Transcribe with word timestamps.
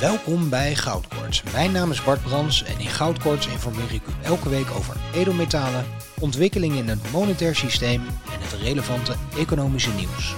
Welkom 0.00 0.50
bij 0.50 0.74
Goudkoorts. 0.74 1.42
Mijn 1.52 1.72
naam 1.72 1.90
is 1.90 2.04
Bart 2.04 2.22
Brans 2.22 2.64
en 2.64 2.78
in 2.78 2.86
Goudkoorts 2.86 3.48
informeer 3.48 3.92
ik 3.94 4.02
u 4.06 4.24
elke 4.24 4.48
week 4.48 4.70
over 4.70 4.96
edelmetalen, 5.14 5.84
ontwikkelingen 6.20 6.76
in 6.76 6.88
het 6.88 7.12
monetair 7.12 7.54
systeem 7.54 8.00
en 8.04 8.40
het 8.40 8.52
relevante 8.52 9.14
economische 9.38 9.94
nieuws. 9.94 10.34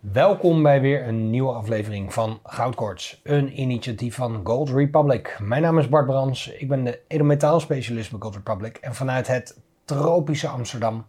Welkom 0.00 0.62
bij 0.62 0.80
weer 0.80 1.08
een 1.08 1.30
nieuwe 1.30 1.52
aflevering 1.52 2.12
van 2.12 2.40
Goudkoorts, 2.44 3.20
een 3.22 3.60
initiatief 3.60 4.14
van 4.14 4.40
Gold 4.44 4.70
Republic. 4.70 5.38
Mijn 5.42 5.62
naam 5.62 5.78
is 5.78 5.88
Bart 5.88 6.06
Brans, 6.06 6.48
ik 6.48 6.68
ben 6.68 6.84
de 6.84 7.00
edelmetaalspecialist 7.06 8.10
bij 8.10 8.20
Gold 8.20 8.34
Republic 8.34 8.76
en 8.76 8.94
vanuit 8.94 9.26
het 9.26 9.58
tropische 9.84 10.48
Amsterdam 10.48 11.06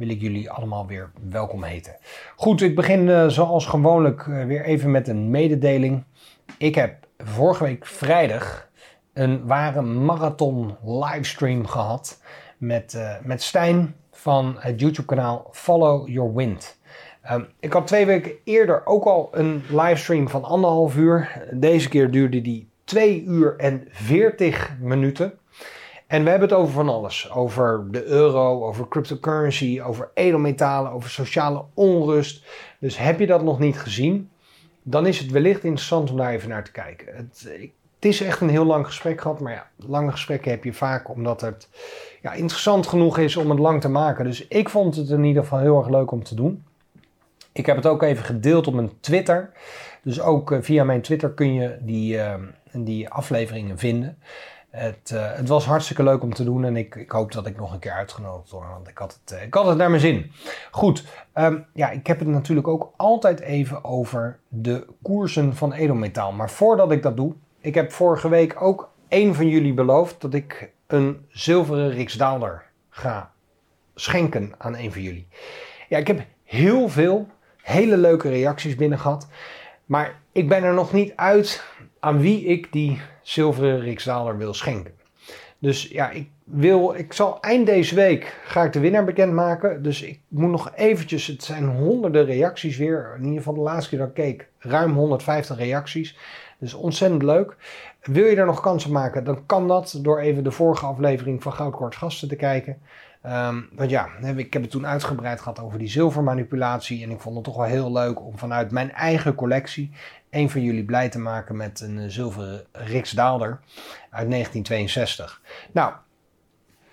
wil 0.00 0.08
ik 0.08 0.20
jullie 0.20 0.50
allemaal 0.50 0.86
weer 0.86 1.10
welkom 1.30 1.62
heten. 1.62 1.96
Goed, 2.36 2.60
ik 2.60 2.74
begin 2.74 3.06
uh, 3.06 3.28
zoals 3.28 3.66
gewoonlijk 3.66 4.26
uh, 4.26 4.44
weer 4.44 4.64
even 4.64 4.90
met 4.90 5.08
een 5.08 5.30
mededeling. 5.30 6.04
Ik 6.58 6.74
heb 6.74 7.06
vorige 7.18 7.64
week 7.64 7.86
vrijdag 7.86 8.68
een 9.12 9.46
ware 9.46 9.82
marathon 9.82 10.76
livestream 10.84 11.66
gehad 11.66 12.22
met, 12.58 12.94
uh, 12.96 13.14
met 13.22 13.42
Stijn 13.42 13.94
van 14.12 14.56
het 14.58 14.80
YouTube 14.80 15.06
kanaal 15.06 15.48
Follow 15.52 16.08
Your 16.08 16.34
Wind. 16.34 16.78
Um, 17.32 17.46
ik 17.60 17.72
had 17.72 17.86
twee 17.86 18.06
weken 18.06 18.32
eerder 18.44 18.86
ook 18.86 19.04
al 19.04 19.28
een 19.32 19.62
livestream 19.68 20.28
van 20.28 20.44
anderhalf 20.44 20.96
uur. 20.96 21.42
Deze 21.52 21.88
keer 21.88 22.10
duurde 22.10 22.40
die 22.40 22.68
2 22.84 23.24
uur 23.24 23.56
en 23.56 23.88
40 23.90 24.76
minuten. 24.80 25.32
En 26.10 26.24
we 26.24 26.30
hebben 26.30 26.48
het 26.48 26.58
over 26.58 26.72
van 26.72 26.88
alles. 26.88 27.30
Over 27.30 27.86
de 27.90 28.04
euro, 28.04 28.66
over 28.66 28.88
cryptocurrency, 28.88 29.80
over 29.84 30.10
edelmetalen, 30.14 30.92
over 30.92 31.10
sociale 31.10 31.64
onrust. 31.74 32.44
Dus 32.80 32.98
heb 32.98 33.18
je 33.18 33.26
dat 33.26 33.42
nog 33.42 33.58
niet 33.58 33.78
gezien, 33.78 34.30
dan 34.82 35.06
is 35.06 35.18
het 35.18 35.30
wellicht 35.30 35.64
interessant 35.64 36.10
om 36.10 36.16
daar 36.16 36.30
even 36.30 36.48
naar 36.48 36.64
te 36.64 36.72
kijken. 36.72 37.16
Het, 37.16 37.48
het 37.94 38.04
is 38.04 38.20
echt 38.20 38.40
een 38.40 38.48
heel 38.48 38.64
lang 38.64 38.86
gesprek 38.86 39.20
gehad, 39.20 39.40
maar 39.40 39.52
ja, 39.52 39.66
lange 39.76 40.10
gesprekken 40.10 40.50
heb 40.50 40.64
je 40.64 40.72
vaak 40.72 41.08
omdat 41.08 41.40
het 41.40 41.68
ja, 42.22 42.32
interessant 42.32 42.86
genoeg 42.86 43.18
is 43.18 43.36
om 43.36 43.50
het 43.50 43.58
lang 43.58 43.80
te 43.80 43.88
maken. 43.88 44.24
Dus 44.24 44.48
ik 44.48 44.68
vond 44.68 44.96
het 44.96 45.08
in 45.08 45.24
ieder 45.24 45.42
geval 45.42 45.58
heel 45.58 45.78
erg 45.78 45.88
leuk 45.88 46.10
om 46.10 46.22
te 46.22 46.34
doen. 46.34 46.64
Ik 47.52 47.66
heb 47.66 47.76
het 47.76 47.86
ook 47.86 48.02
even 48.02 48.24
gedeeld 48.24 48.66
op 48.66 48.74
mijn 48.74 49.00
Twitter. 49.00 49.52
Dus 50.02 50.20
ook 50.20 50.58
via 50.60 50.84
mijn 50.84 51.02
Twitter 51.02 51.30
kun 51.30 51.54
je 51.54 51.78
die, 51.80 52.16
uh, 52.16 52.34
die 52.72 53.08
afleveringen 53.08 53.78
vinden. 53.78 54.18
Het, 54.70 55.10
uh, 55.14 55.32
het, 55.34 55.48
was 55.48 55.64
hartstikke 55.64 56.02
leuk 56.02 56.22
om 56.22 56.34
te 56.34 56.44
doen 56.44 56.64
en 56.64 56.76
ik, 56.76 56.94
ik, 56.94 57.10
hoop 57.10 57.32
dat 57.32 57.46
ik 57.46 57.56
nog 57.56 57.72
een 57.72 57.78
keer 57.78 57.92
uitgenodigd 57.92 58.50
word, 58.50 58.68
want 58.68 58.88
ik 58.88 58.98
had 58.98 59.20
het, 59.22 59.32
uh, 59.32 59.42
ik 59.42 59.54
had 59.54 59.66
het 59.66 59.76
naar 59.76 59.90
mijn 59.90 60.00
zin. 60.00 60.32
Goed, 60.70 61.04
um, 61.34 61.66
ja, 61.72 61.90
ik 61.90 62.06
heb 62.06 62.18
het 62.18 62.28
natuurlijk 62.28 62.68
ook 62.68 62.92
altijd 62.96 63.40
even 63.40 63.84
over 63.84 64.38
de 64.48 64.86
koersen 65.02 65.56
van 65.56 65.72
edelmetaal. 65.72 66.32
Maar 66.32 66.50
voordat 66.50 66.92
ik 66.92 67.02
dat 67.02 67.16
doe, 67.16 67.34
ik 67.60 67.74
heb 67.74 67.92
vorige 67.92 68.28
week 68.28 68.62
ook 68.62 68.90
een 69.08 69.34
van 69.34 69.48
jullie 69.48 69.74
beloofd 69.74 70.20
dat 70.20 70.34
ik 70.34 70.72
een 70.86 71.26
zilveren 71.28 71.90
riksdaalder 71.90 72.62
ga 72.90 73.32
schenken 73.94 74.52
aan 74.58 74.76
een 74.76 74.92
van 74.92 75.02
jullie. 75.02 75.28
Ja, 75.88 75.98
ik 75.98 76.06
heb 76.06 76.24
heel 76.44 76.88
veel 76.88 77.26
hele 77.62 77.96
leuke 77.96 78.28
reacties 78.28 78.74
binnen 78.74 78.98
gehad, 78.98 79.28
maar 79.84 80.20
ik 80.32 80.48
ben 80.48 80.62
er 80.62 80.74
nog 80.74 80.92
niet 80.92 81.12
uit 81.16 81.64
aan 82.00 82.20
wie 82.20 82.44
ik 82.44 82.72
die 82.72 83.00
zilveren 83.22 83.80
riksdaalder 83.80 84.36
wil 84.36 84.54
schenken. 84.54 84.92
Dus 85.58 85.88
ja, 85.88 86.10
ik 86.10 86.28
wil, 86.44 86.94
ik 86.94 87.12
zal 87.12 87.40
eind 87.40 87.66
deze 87.66 87.94
week 87.94 88.40
ga 88.44 88.64
ik 88.64 88.72
de 88.72 88.80
winnaar 88.80 89.04
bekendmaken. 89.04 89.82
Dus 89.82 90.02
ik 90.02 90.20
moet 90.28 90.50
nog 90.50 90.72
eventjes, 90.74 91.26
het 91.26 91.42
zijn 91.42 91.66
honderden 91.66 92.24
reacties 92.24 92.76
weer. 92.76 93.14
In 93.16 93.22
ieder 93.22 93.38
geval 93.38 93.54
de 93.54 93.60
laatste 93.60 93.88
keer 93.88 93.98
dat 93.98 94.08
ik 94.08 94.14
keek, 94.14 94.48
ruim 94.58 94.92
150 94.92 95.56
reacties. 95.56 96.18
Dus 96.58 96.74
ontzettend 96.74 97.22
leuk. 97.22 97.56
Wil 98.02 98.26
je 98.26 98.36
er 98.36 98.46
nog 98.46 98.60
kansen 98.60 98.92
maken, 98.92 99.24
dan 99.24 99.46
kan 99.46 99.68
dat 99.68 99.98
door 100.02 100.18
even 100.18 100.44
de 100.44 100.50
vorige 100.50 100.86
aflevering 100.86 101.42
van 101.42 101.52
Goudkort 101.52 101.96
Gasten 101.96 102.28
te 102.28 102.36
kijken. 102.36 102.78
Um, 103.26 103.68
want 103.74 103.90
ja, 103.90 104.08
ik 104.36 104.52
heb 104.52 104.62
het 104.62 104.70
toen 104.70 104.86
uitgebreid 104.86 105.40
gehad 105.40 105.60
over 105.60 105.78
die 105.78 105.88
zilvermanipulatie. 105.88 107.02
En 107.02 107.10
ik 107.10 107.20
vond 107.20 107.34
het 107.34 107.44
toch 107.44 107.56
wel 107.56 107.64
heel 107.64 107.92
leuk 107.92 108.20
om 108.20 108.38
vanuit 108.38 108.70
mijn 108.70 108.92
eigen 108.92 109.34
collectie 109.34 109.90
een 110.30 110.50
van 110.50 110.62
jullie 110.62 110.84
blij 110.84 111.08
te 111.08 111.18
maken 111.18 111.56
met 111.56 111.80
een 111.80 111.98
eh, 111.98 112.04
zilveren 112.08 112.66
Riksdaalder 112.72 113.60
uit 114.10 114.30
1962. 114.30 115.40
Nou, 115.72 115.92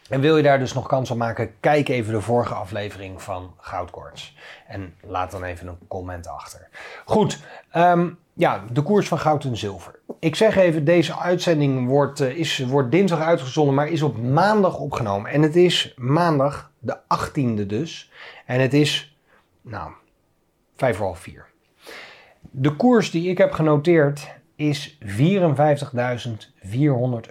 en 0.09 0.21
wil 0.21 0.37
je 0.37 0.43
daar 0.43 0.59
dus 0.59 0.73
nog 0.73 0.87
kans 0.87 1.11
op 1.11 1.17
maken, 1.17 1.59
kijk 1.59 1.89
even 1.89 2.13
de 2.13 2.21
vorige 2.21 2.53
aflevering 2.53 3.21
van 3.21 3.53
Goudkoorts. 3.57 4.37
En 4.67 4.95
laat 5.01 5.31
dan 5.31 5.43
even 5.43 5.67
een 5.67 5.77
comment 5.87 6.27
achter. 6.27 6.69
Goed, 7.05 7.39
um, 7.75 8.17
ja, 8.37 8.63
de 8.71 8.81
koers 8.81 9.07
van 9.07 9.19
goud 9.19 9.43
en 9.43 9.57
zilver. 9.57 9.99
Ik 10.19 10.35
zeg 10.35 10.55
even, 10.55 10.85
deze 10.85 11.17
uitzending 11.17 11.87
wordt, 11.87 12.21
uh, 12.21 12.37
is, 12.37 12.59
wordt 12.59 12.91
dinsdag 12.91 13.19
uitgezonden, 13.19 13.75
maar 13.75 13.87
is 13.87 14.01
op 14.01 14.17
maandag 14.17 14.77
opgenomen. 14.77 15.31
En 15.31 15.41
het 15.41 15.55
is 15.55 15.93
maandag, 15.97 16.71
de 16.79 16.97
18e 16.97 17.65
dus. 17.65 18.11
En 18.45 18.61
het 18.61 18.73
is, 18.73 19.17
nou, 19.61 19.91
vijf 20.75 20.97
voor 20.97 21.05
half 21.05 21.19
vier. 21.19 21.46
De 22.51 22.75
koers 22.75 23.11
die 23.11 23.29
ik 23.29 23.37
heb 23.37 23.51
genoteerd 23.51 24.35
is 24.55 24.97
54.400 24.99 25.07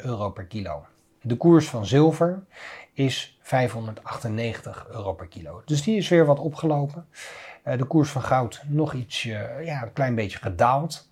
euro 0.02 0.30
per 0.30 0.44
kilo. 0.44 0.84
De 1.22 1.36
koers 1.36 1.68
van 1.68 1.86
zilver 1.86 2.42
is 2.92 3.38
598 3.40 4.86
euro 4.92 5.12
per 5.12 5.26
kilo. 5.26 5.62
Dus 5.64 5.82
die 5.82 5.96
is 5.96 6.08
weer 6.08 6.26
wat 6.26 6.38
opgelopen. 6.38 7.06
Uh, 7.64 7.78
de 7.78 7.84
koers 7.84 8.10
van 8.10 8.22
goud 8.22 8.62
nog 8.66 8.92
iets, 8.92 9.22
ja, 9.22 9.82
een 9.82 9.92
klein 9.92 10.14
beetje 10.14 10.38
gedaald. 10.38 11.08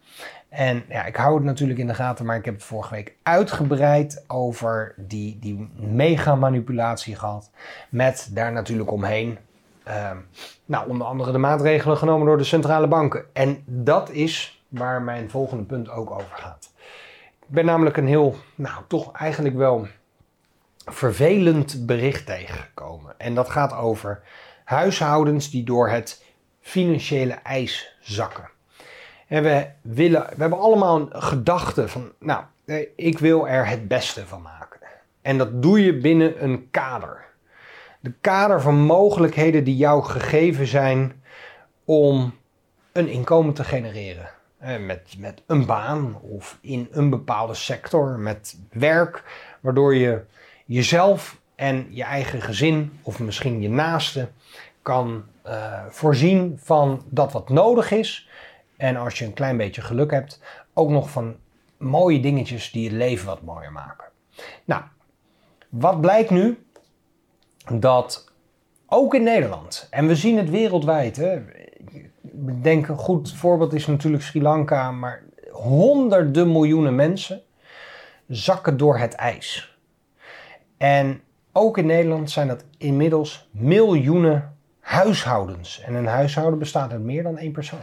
En 0.48 0.84
ja, 0.88 1.04
ik 1.04 1.16
hou 1.16 1.34
het 1.34 1.44
natuurlijk 1.44 1.78
in 1.78 1.86
de 1.86 1.94
gaten, 1.94 2.26
maar 2.26 2.36
ik 2.36 2.44
heb 2.44 2.54
het 2.54 2.64
vorige 2.64 2.94
week 2.94 3.14
uitgebreid 3.22 4.24
over 4.26 4.94
die, 4.96 5.38
die 5.38 5.70
mega 5.76 6.34
manipulatie 6.34 7.16
gehad. 7.16 7.50
Met 7.88 8.28
daar 8.32 8.52
natuurlijk 8.52 8.92
omheen 8.92 9.38
uh, 9.88 10.10
nou, 10.64 10.88
onder 10.88 11.06
andere 11.06 11.32
de 11.32 11.38
maatregelen 11.38 11.96
genomen 11.96 12.26
door 12.26 12.38
de 12.38 12.44
centrale 12.44 12.88
banken. 12.88 13.24
En 13.32 13.62
dat 13.66 14.10
is 14.10 14.64
waar 14.68 15.02
mijn 15.02 15.30
volgende 15.30 15.64
punt 15.64 15.90
ook 15.90 16.10
over 16.10 16.36
gaat. 16.36 16.72
Ik 17.40 17.54
ben 17.54 17.64
namelijk 17.64 17.96
een 17.96 18.06
heel, 18.06 18.36
nou 18.54 18.82
toch 18.88 19.12
eigenlijk 19.12 19.56
wel 19.56 19.86
vervelend 20.84 21.86
bericht 21.86 22.26
tegengekomen. 22.26 23.14
En 23.18 23.34
dat 23.34 23.50
gaat 23.50 23.74
over 23.74 24.22
huishoudens 24.64 25.50
die 25.50 25.64
door 25.64 25.88
het 25.88 26.24
financiële 26.60 27.32
ijs 27.32 27.96
zakken. 28.00 28.48
En 29.28 29.42
we, 29.42 29.66
willen, 29.82 30.22
we 30.22 30.40
hebben 30.40 30.58
allemaal 30.58 31.00
een 31.00 31.22
gedachte 31.22 31.88
van, 31.88 32.12
nou, 32.18 32.42
eh, 32.64 32.86
ik 32.96 33.18
wil 33.18 33.48
er 33.48 33.68
het 33.68 33.88
beste 33.88 34.26
van 34.26 34.42
maken. 34.42 34.80
En 35.22 35.38
dat 35.38 35.62
doe 35.62 35.84
je 35.84 35.98
binnen 35.98 36.44
een 36.44 36.70
kader 36.70 37.24
de 38.04 38.12
kader 38.20 38.60
van 38.60 38.74
mogelijkheden 38.74 39.64
die 39.64 39.76
jou 39.76 40.04
gegeven 40.04 40.66
zijn 40.66 41.22
om 41.84 42.34
een 42.92 43.08
inkomen 43.08 43.54
te 43.54 43.64
genereren. 43.64 44.28
Met, 44.80 45.14
met 45.18 45.42
een 45.46 45.66
baan 45.66 46.18
of 46.20 46.58
in 46.60 46.88
een 46.90 47.10
bepaalde 47.10 47.54
sector, 47.54 48.18
met 48.18 48.58
werk, 48.72 49.22
waardoor 49.60 49.94
je 49.94 50.24
jezelf 50.64 51.40
en 51.54 51.86
je 51.90 52.02
eigen 52.02 52.42
gezin 52.42 52.98
of 53.02 53.18
misschien 53.18 53.62
je 53.62 53.68
naaste 53.68 54.28
kan 54.82 55.24
uh, 55.46 55.82
voorzien 55.88 56.58
van 56.62 57.02
dat 57.08 57.32
wat 57.32 57.48
nodig 57.48 57.90
is. 57.90 58.28
En 58.76 58.96
als 58.96 59.18
je 59.18 59.24
een 59.24 59.34
klein 59.34 59.56
beetje 59.56 59.82
geluk 59.82 60.10
hebt, 60.10 60.40
ook 60.72 60.90
nog 60.90 61.10
van 61.10 61.36
mooie 61.76 62.20
dingetjes 62.20 62.70
die 62.70 62.84
het 62.88 62.96
leven 62.96 63.26
wat 63.26 63.42
mooier 63.42 63.72
maken. 63.72 64.08
Nou, 64.64 64.82
wat 65.68 66.00
blijkt 66.00 66.30
nu? 66.30 66.64
Dat 67.72 68.32
ook 68.86 69.14
in 69.14 69.22
Nederland, 69.22 69.86
en 69.90 70.06
we 70.06 70.16
zien 70.16 70.36
het 70.36 70.50
wereldwijd, 70.50 71.16
hè, 71.16 71.42
ik 72.46 72.62
denk 72.62 72.88
een 72.88 72.96
goed 72.96 73.32
voorbeeld 73.32 73.72
is 73.72 73.86
natuurlijk 73.86 74.22
Sri 74.22 74.42
Lanka, 74.42 74.90
maar 74.90 75.22
honderden 75.50 76.52
miljoenen 76.52 76.94
mensen 76.94 77.42
zakken 78.28 78.76
door 78.76 78.98
het 78.98 79.14
ijs. 79.14 79.78
En 80.76 81.20
ook 81.52 81.78
in 81.78 81.86
Nederland 81.86 82.30
zijn 82.30 82.48
dat 82.48 82.64
inmiddels 82.78 83.48
miljoenen 83.50 84.56
huishoudens. 84.80 85.80
En 85.80 85.94
een 85.94 86.06
huishouden 86.06 86.58
bestaat 86.58 86.92
uit 86.92 87.02
meer 87.02 87.22
dan 87.22 87.38
één 87.38 87.52
persoon. 87.52 87.78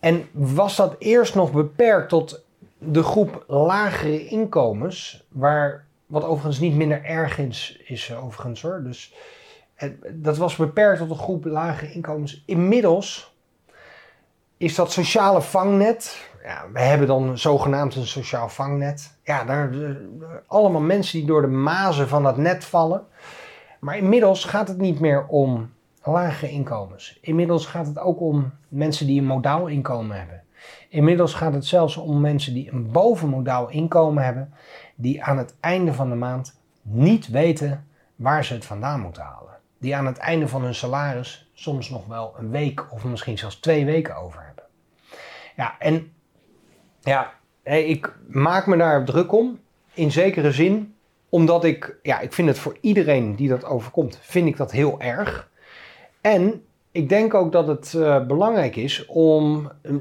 En 0.00 0.28
was 0.32 0.76
dat 0.76 0.96
eerst 0.98 1.34
nog 1.34 1.52
beperkt 1.52 2.08
tot 2.08 2.44
de 2.78 3.02
groep 3.02 3.44
lagere 3.46 4.26
inkomens, 4.26 5.26
waar 5.28 5.86
wat 6.10 6.24
overigens 6.24 6.58
niet 6.58 6.74
minder 6.74 7.04
erg 7.04 7.38
is, 7.38 7.80
is 7.84 8.14
overigens 8.14 8.62
hoor. 8.62 8.82
Dus 8.82 9.14
dat 10.12 10.36
was 10.36 10.56
beperkt 10.56 10.98
tot 10.98 11.10
een 11.10 11.16
groep 11.16 11.44
lage 11.44 11.92
inkomens. 11.92 12.42
Inmiddels 12.46 13.34
is 14.56 14.74
dat 14.74 14.92
sociale 14.92 15.42
vangnet. 15.42 16.28
Ja, 16.42 16.66
we 16.72 16.80
hebben 16.80 17.06
dan 17.06 17.38
zogenaamd 17.38 17.94
een 17.94 18.06
sociaal 18.06 18.48
vangnet. 18.48 19.18
Ja, 19.24 19.44
daar, 19.44 19.70
allemaal 20.46 20.80
mensen 20.80 21.18
die 21.18 21.26
door 21.26 21.40
de 21.40 21.46
mazen 21.46 22.08
van 22.08 22.22
dat 22.22 22.36
net 22.36 22.64
vallen. 22.64 23.06
Maar 23.80 23.96
inmiddels 23.96 24.44
gaat 24.44 24.68
het 24.68 24.78
niet 24.78 25.00
meer 25.00 25.26
om 25.26 25.72
lage 26.02 26.50
inkomens. 26.50 27.18
Inmiddels 27.20 27.66
gaat 27.66 27.86
het 27.86 27.98
ook 27.98 28.20
om 28.20 28.52
mensen 28.68 29.06
die 29.06 29.20
een 29.20 29.26
modaal 29.26 29.66
inkomen 29.66 30.18
hebben. 30.18 30.42
Inmiddels 30.88 31.34
gaat 31.34 31.54
het 31.54 31.66
zelfs 31.66 31.96
om 31.96 32.20
mensen 32.20 32.54
die 32.54 32.72
een 32.72 32.90
bovenmodaal 32.90 33.68
inkomen 33.68 34.24
hebben, 34.24 34.52
die 34.94 35.22
aan 35.22 35.38
het 35.38 35.54
einde 35.60 35.92
van 35.92 36.08
de 36.08 36.14
maand 36.14 36.60
niet 36.82 37.28
weten 37.28 37.86
waar 38.16 38.44
ze 38.44 38.54
het 38.54 38.64
vandaan 38.64 39.00
moeten 39.00 39.22
halen. 39.22 39.58
Die 39.78 39.96
aan 39.96 40.06
het 40.06 40.18
einde 40.18 40.48
van 40.48 40.62
hun 40.62 40.74
salaris 40.74 41.50
soms 41.52 41.90
nog 41.90 42.06
wel 42.06 42.34
een 42.38 42.50
week 42.50 42.92
of 42.92 43.04
misschien 43.04 43.38
zelfs 43.38 43.56
twee 43.56 43.84
weken 43.84 44.16
over 44.16 44.42
hebben. 44.44 44.64
Ja, 45.56 45.74
en 45.78 46.12
ja, 47.00 47.32
ik 47.62 48.14
maak 48.28 48.66
me 48.66 48.76
daar 48.76 49.04
druk 49.04 49.32
om, 49.32 49.58
in 49.94 50.12
zekere 50.12 50.52
zin, 50.52 50.94
omdat 51.28 51.64
ik, 51.64 51.98
ja, 52.02 52.20
ik 52.20 52.32
vind 52.32 52.48
het 52.48 52.58
voor 52.58 52.76
iedereen 52.80 53.34
die 53.34 53.48
dat 53.48 53.64
overkomt, 53.64 54.18
vind 54.22 54.48
ik 54.48 54.56
dat 54.56 54.70
heel 54.70 55.00
erg. 55.00 55.48
En 56.20 56.64
ik 56.90 57.08
denk 57.08 57.34
ook 57.34 57.52
dat 57.52 57.66
het 57.66 57.92
uh, 57.92 58.26
belangrijk 58.26 58.76
is 58.76 59.06
om 59.06 59.70
uh, 59.82 59.96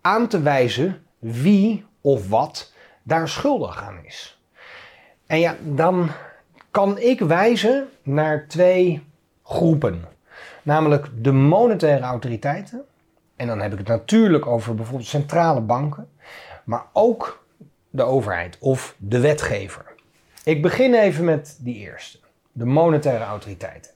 aan 0.00 0.28
te 0.28 0.42
wijzen 0.42 1.04
wie 1.18 1.84
of 2.00 2.28
wat 2.28 2.72
daar 3.02 3.28
schuldig 3.28 3.82
aan 3.82 3.98
is. 4.04 4.40
En 5.26 5.40
ja, 5.40 5.56
dan 5.62 6.10
kan 6.70 6.98
ik 6.98 7.20
wijzen 7.20 7.88
naar 8.02 8.46
twee 8.48 9.06
groepen. 9.42 10.04
Namelijk 10.62 11.08
de 11.24 11.32
monetaire 11.32 12.04
autoriteiten. 12.04 12.84
En 13.36 13.46
dan 13.46 13.60
heb 13.60 13.72
ik 13.72 13.78
het 13.78 13.88
natuurlijk 13.88 14.46
over 14.46 14.74
bijvoorbeeld 14.74 15.08
centrale 15.08 15.60
banken. 15.60 16.08
Maar 16.64 16.84
ook 16.92 17.44
de 17.90 18.02
overheid 18.02 18.56
of 18.60 18.94
de 18.98 19.20
wetgever. 19.20 19.84
Ik 20.44 20.62
begin 20.62 20.94
even 20.94 21.24
met 21.24 21.58
die 21.60 21.76
eerste. 21.76 22.18
De 22.52 22.64
monetaire 22.64 23.24
autoriteiten. 23.24 23.90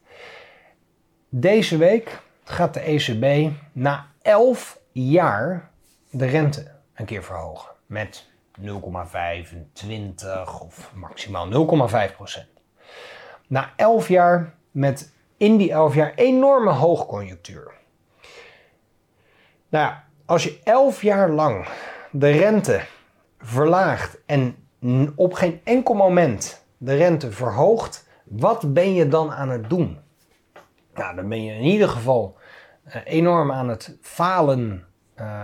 Deze 1.29 1.77
week 1.77 2.21
gaat 2.45 2.75
de 2.75 2.81
ECB 2.81 3.53
na 3.73 4.07
11 4.23 4.79
jaar 4.93 5.71
de 6.15 6.27
rente 6.27 6.71
een 6.95 7.05
keer 7.05 7.23
verhogen. 7.23 7.71
Met 7.87 8.31
0,25 8.61 8.67
of 10.61 10.91
maximaal 10.95 11.49
0,5 11.51 12.15
procent. 12.17 12.49
Na 13.47 13.73
11 13.77 14.09
jaar 14.09 14.55
met 14.71 15.13
in 15.37 15.57
die 15.57 15.71
11 15.73 15.95
jaar 15.95 16.15
enorme 16.15 16.71
hoogconjunctuur. 16.71 17.73
Nou 19.69 19.85
ja, 19.85 20.05
als 20.25 20.45
je 20.45 20.61
11 20.65 21.03
jaar 21.03 21.31
lang 21.31 21.67
de 22.11 22.31
rente 22.31 22.85
verlaagt 23.39 24.19
en 24.27 24.57
op 25.17 25.33
geen 25.33 25.61
enkel 25.65 25.95
moment 25.95 26.65
de 26.77 26.97
rente 26.97 27.33
verhoogt, 27.33 28.09
wat 28.25 28.73
ben 28.73 28.95
je 28.95 29.09
dan 29.09 29.33
aan 29.33 29.49
het 29.49 29.71
doen? 29.71 29.99
Nou, 30.95 31.17
dan 31.17 31.29
ben 31.29 31.45
je 31.45 31.55
in 31.55 31.63
ieder 31.63 31.89
geval 31.89 32.37
uh, 32.87 32.97
enorm 33.05 33.53
aan 33.53 33.69
het 33.69 33.97
falen 34.01 34.87
uh, 35.21 35.43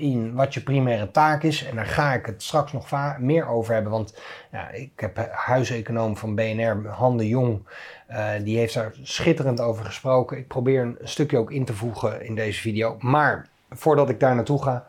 in 0.00 0.34
wat 0.34 0.54
je 0.54 0.62
primaire 0.62 1.10
taak 1.10 1.42
is. 1.42 1.64
En 1.64 1.76
daar 1.76 1.86
ga 1.86 2.12
ik 2.12 2.26
het 2.26 2.42
straks 2.42 2.72
nog 2.72 3.18
meer 3.18 3.46
over 3.46 3.74
hebben. 3.74 3.92
Want 3.92 4.14
ja, 4.52 4.70
ik 4.70 4.90
heb 4.96 5.28
huiseconoom 5.32 6.16
van 6.16 6.34
BNR, 6.34 6.88
Han 6.88 7.16
de 7.16 7.28
Jong, 7.28 7.66
uh, 8.10 8.30
die 8.42 8.58
heeft 8.58 8.74
daar 8.74 8.94
schitterend 9.02 9.60
over 9.60 9.84
gesproken. 9.84 10.38
Ik 10.38 10.48
probeer 10.48 10.82
een 10.82 10.98
stukje 11.02 11.38
ook 11.38 11.50
in 11.50 11.64
te 11.64 11.74
voegen 11.74 12.24
in 12.24 12.34
deze 12.34 12.60
video. 12.60 12.96
Maar 12.98 13.48
voordat 13.70 14.08
ik 14.08 14.20
daar 14.20 14.34
naartoe 14.34 14.62
ga, 14.62 14.86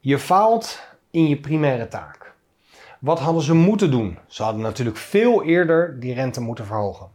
je 0.00 0.18
faalt 0.18 0.88
in 1.10 1.28
je 1.28 1.40
primaire 1.40 1.88
taak. 1.88 2.32
Wat 2.98 3.18
hadden 3.18 3.42
ze 3.42 3.54
moeten 3.54 3.90
doen? 3.90 4.18
Ze 4.26 4.42
hadden 4.42 4.62
natuurlijk 4.62 4.96
veel 4.96 5.42
eerder 5.42 6.00
die 6.00 6.14
rente 6.14 6.40
moeten 6.40 6.66
verhogen. 6.66 7.08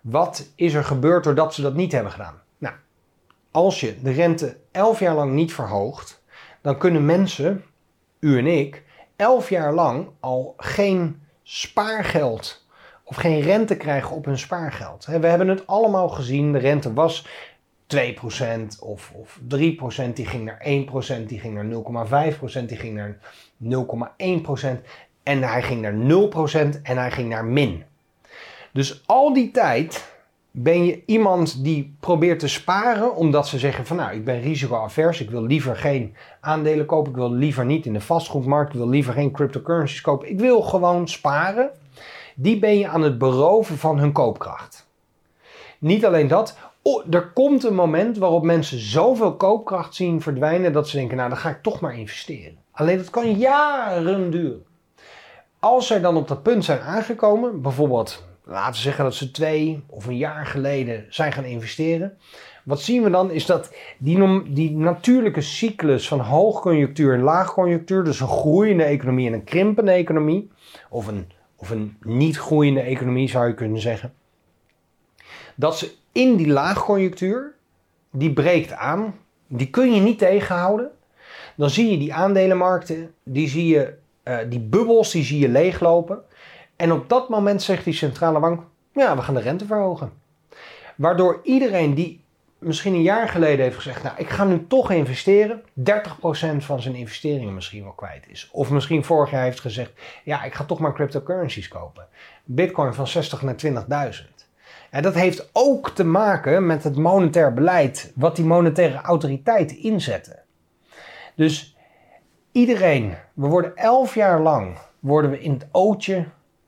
Wat 0.00 0.50
is 0.54 0.74
er 0.74 0.84
gebeurd 0.84 1.24
doordat 1.24 1.54
ze 1.54 1.62
dat 1.62 1.74
niet 1.74 1.92
hebben 1.92 2.12
gedaan? 2.12 2.40
Nou, 2.58 2.74
als 3.50 3.80
je 3.80 4.02
de 4.02 4.10
rente 4.10 4.56
11 4.70 5.00
jaar 5.00 5.14
lang 5.14 5.32
niet 5.32 5.54
verhoogt, 5.54 6.22
dan 6.64 6.78
kunnen 6.78 7.04
mensen, 7.04 7.64
u 8.20 8.38
en 8.38 8.46
ik, 8.46 8.82
11 9.16 9.48
jaar 9.48 9.72
lang 9.74 10.08
al 10.20 10.54
geen 10.56 11.22
spaargeld 11.42 12.66
of 13.02 13.16
geen 13.16 13.40
rente 13.40 13.76
krijgen 13.76 14.16
op 14.16 14.24
hun 14.24 14.38
spaargeld. 14.38 15.04
We 15.04 15.26
hebben 15.26 15.48
het 15.48 15.66
allemaal 15.66 16.08
gezien, 16.08 16.52
de 16.52 16.58
rente 16.58 16.92
was 16.92 17.26
2% 17.86 17.98
of, 18.80 19.12
of 19.14 19.38
3%, 19.38 20.12
die 20.14 20.26
ging 20.26 20.44
naar 20.44 20.66
1%, 21.20 21.26
die 21.26 21.40
ging 21.40 21.54
naar 21.54 22.34
0,5%, 22.60 22.64
die 22.64 22.76
ging 22.76 22.94
naar 22.94 23.16
0,1% 24.76 24.80
en 25.22 25.42
hij 25.42 25.62
ging 25.62 25.80
naar 25.80 25.94
0% 26.74 26.80
en 26.82 26.96
hij 26.96 27.10
ging 27.10 27.28
naar 27.28 27.44
min. 27.44 27.84
Dus 28.72 29.02
al 29.06 29.32
die 29.32 29.50
tijd 29.50 30.13
ben 30.56 30.84
je 30.84 31.02
iemand 31.06 31.64
die 31.64 31.96
probeert 32.00 32.38
te 32.38 32.48
sparen 32.48 33.16
omdat 33.16 33.48
ze 33.48 33.58
zeggen 33.58 33.86
van 33.86 33.96
nou 33.96 34.14
ik 34.14 34.24
ben 34.24 34.40
risicoavers, 34.40 35.20
ik 35.20 35.30
wil 35.30 35.42
liever 35.42 35.76
geen 35.76 36.14
aandelen 36.40 36.86
kopen, 36.86 37.10
ik 37.10 37.16
wil 37.16 37.32
liever 37.32 37.64
niet 37.64 37.86
in 37.86 37.92
de 37.92 38.00
vastgoedmarkt, 38.00 38.72
ik 38.72 38.78
wil 38.78 38.88
liever 38.88 39.12
geen 39.12 39.30
cryptocurrencies 39.30 40.00
kopen, 40.00 40.30
ik 40.30 40.38
wil 40.38 40.62
gewoon 40.62 41.08
sparen. 41.08 41.70
Die 42.34 42.58
ben 42.58 42.78
je 42.78 42.88
aan 42.88 43.02
het 43.02 43.18
beroven 43.18 43.78
van 43.78 43.98
hun 43.98 44.12
koopkracht. 44.12 44.86
Niet 45.78 46.06
alleen 46.06 46.28
dat, 46.28 46.58
oh, 46.82 47.04
er 47.10 47.30
komt 47.32 47.64
een 47.64 47.74
moment 47.74 48.18
waarop 48.18 48.42
mensen 48.42 48.78
zoveel 48.78 49.36
koopkracht 49.36 49.94
zien 49.94 50.20
verdwijnen 50.20 50.72
dat 50.72 50.88
ze 50.88 50.96
denken 50.96 51.16
nou 51.16 51.28
dan 51.28 51.38
ga 51.38 51.48
ik 51.48 51.62
toch 51.62 51.80
maar 51.80 51.98
investeren. 51.98 52.56
Alleen 52.70 52.96
dat 52.96 53.10
kan 53.10 53.32
jaren 53.32 54.30
duren. 54.30 54.64
Als 55.58 55.86
zij 55.86 56.00
dan 56.00 56.16
op 56.16 56.28
dat 56.28 56.42
punt 56.42 56.64
zijn 56.64 56.80
aangekomen, 56.80 57.62
bijvoorbeeld 57.62 58.22
laten 58.44 58.72
we 58.72 58.78
zeggen 58.78 59.04
dat 59.04 59.14
ze 59.14 59.30
twee 59.30 59.82
of 59.86 60.06
een 60.06 60.16
jaar 60.16 60.46
geleden 60.46 61.06
zijn 61.08 61.32
gaan 61.32 61.44
investeren. 61.44 62.18
Wat 62.64 62.80
zien 62.80 63.02
we 63.02 63.10
dan 63.10 63.30
is 63.30 63.46
dat 63.46 63.74
die, 63.98 64.52
die 64.52 64.76
natuurlijke 64.76 65.40
cyclus 65.40 66.08
van 66.08 66.20
hoogconjunctuur 66.20 67.14
en 67.14 67.22
laagconjunctuur, 67.22 68.04
dus 68.04 68.20
een 68.20 68.28
groeiende 68.28 68.84
economie 68.84 69.26
en 69.26 69.32
een 69.32 69.44
krimpende 69.44 69.90
economie, 69.90 70.50
of 70.90 71.06
een, 71.06 71.30
of 71.56 71.70
een 71.70 71.96
niet 72.02 72.38
groeiende 72.38 72.80
economie 72.80 73.28
zou 73.28 73.46
je 73.46 73.54
kunnen 73.54 73.80
zeggen, 73.80 74.12
dat 75.54 75.78
ze 75.78 75.92
in 76.12 76.36
die 76.36 76.48
laagconjunctuur, 76.48 77.54
die 78.10 78.32
breekt 78.32 78.72
aan, 78.72 79.14
die 79.46 79.70
kun 79.70 79.94
je 79.94 80.00
niet 80.00 80.18
tegenhouden. 80.18 80.90
Dan 81.56 81.70
zie 81.70 81.90
je 81.90 81.98
die 81.98 82.14
aandelenmarkten, 82.14 83.14
die 83.22 83.48
zie 83.48 83.66
je, 83.66 83.94
uh, 84.24 84.38
die 84.48 84.60
bubbels, 84.60 85.10
die 85.10 85.24
zie 85.24 85.38
je 85.38 85.48
leeglopen. 85.48 86.22
En 86.84 86.92
op 86.92 87.08
dat 87.08 87.28
moment 87.28 87.62
zegt 87.62 87.84
die 87.84 87.94
centrale 87.94 88.40
bank: 88.40 88.62
ja, 88.92 89.16
we 89.16 89.22
gaan 89.22 89.34
de 89.34 89.40
rente 89.40 89.66
verhogen. 89.66 90.12
Waardoor 90.96 91.40
iedereen 91.42 91.94
die 91.94 92.24
misschien 92.58 92.94
een 92.94 93.02
jaar 93.02 93.28
geleden 93.28 93.64
heeft 93.64 93.76
gezegd: 93.76 94.02
Nou, 94.02 94.14
ik 94.18 94.28
ga 94.28 94.44
nu 94.44 94.66
toch 94.66 94.90
investeren, 94.90 95.62
30% 95.62 95.62
van 96.58 96.82
zijn 96.82 96.94
investeringen 96.94 97.54
misschien 97.54 97.82
wel 97.82 97.92
kwijt 97.92 98.24
is. 98.28 98.48
Of 98.52 98.70
misschien 98.70 99.04
vorig 99.04 99.30
jaar 99.30 99.42
heeft 99.42 99.60
gezegd: 99.60 99.92
Ja, 100.24 100.42
ik 100.42 100.54
ga 100.54 100.64
toch 100.64 100.78
maar 100.78 100.94
cryptocurrencies 100.94 101.68
kopen. 101.68 102.06
Bitcoin 102.44 102.94
van 102.94 103.06
60 103.06 103.42
naar 103.42 103.56
20.000. 104.12 104.24
En 104.90 105.02
dat 105.02 105.14
heeft 105.14 105.50
ook 105.52 105.90
te 105.90 106.04
maken 106.04 106.66
met 106.66 106.84
het 106.84 106.96
monetair 106.96 107.54
beleid, 107.54 108.12
wat 108.14 108.36
die 108.36 108.44
monetaire 108.44 109.00
autoriteiten 109.00 109.82
inzetten. 109.82 110.42
Dus 111.34 111.76
iedereen, 112.52 113.14
we 113.34 113.46
worden 113.46 113.76
11 113.76 114.14
jaar 114.14 114.40
lang 114.40 114.78
worden 115.04 115.30
we 115.30 115.40
in 115.40 115.52
het 115.52 115.66
ootje 115.72 116.24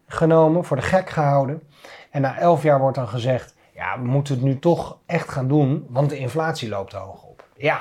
genomen, 0.07 0.65
voor 0.65 0.77
de 0.77 0.83
gek 0.83 1.11
gehouden. 1.11 1.63
En 2.11 2.21
na 2.21 2.39
11 2.39 2.63
jaar 2.63 2.81
wordt 2.81 2.97
dan 2.97 3.09
gezegd: 3.09 3.55
ja, 3.75 3.99
we 4.01 4.07
moeten 4.07 4.35
het 4.35 4.43
nu 4.43 4.59
toch 4.59 4.99
echt 5.07 5.29
gaan 5.29 5.49
doen, 5.49 5.87
want 5.91 6.11
de 6.11 6.19
inflatie 6.19 6.69
loopt 6.69 6.93
hoog 6.93 7.23
op. 7.23 7.45
Ja, 7.57 7.81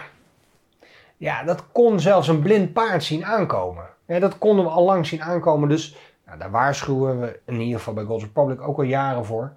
ja 1.17 1.43
dat 1.43 1.63
kon 1.71 1.99
zelfs 1.99 2.27
een 2.27 2.41
blind 2.41 2.73
paard 2.73 3.03
zien 3.03 3.25
aankomen. 3.25 3.85
Dat 4.05 4.37
konden 4.37 4.65
we 4.65 4.71
al 4.71 4.85
lang 4.85 5.07
zien 5.07 5.23
aankomen, 5.23 5.69
dus 5.69 5.95
nou, 6.25 6.37
daar 6.37 6.51
waarschuwen 6.51 7.19
we 7.19 7.39
in 7.45 7.59
ieder 7.59 7.77
geval 7.77 7.93
bij 7.93 8.03
Gold 8.03 8.21
Republic 8.21 8.61
ook 8.61 8.77
al 8.77 8.83
jaren 8.83 9.25
voor. 9.25 9.53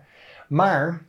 Maar 0.49 1.03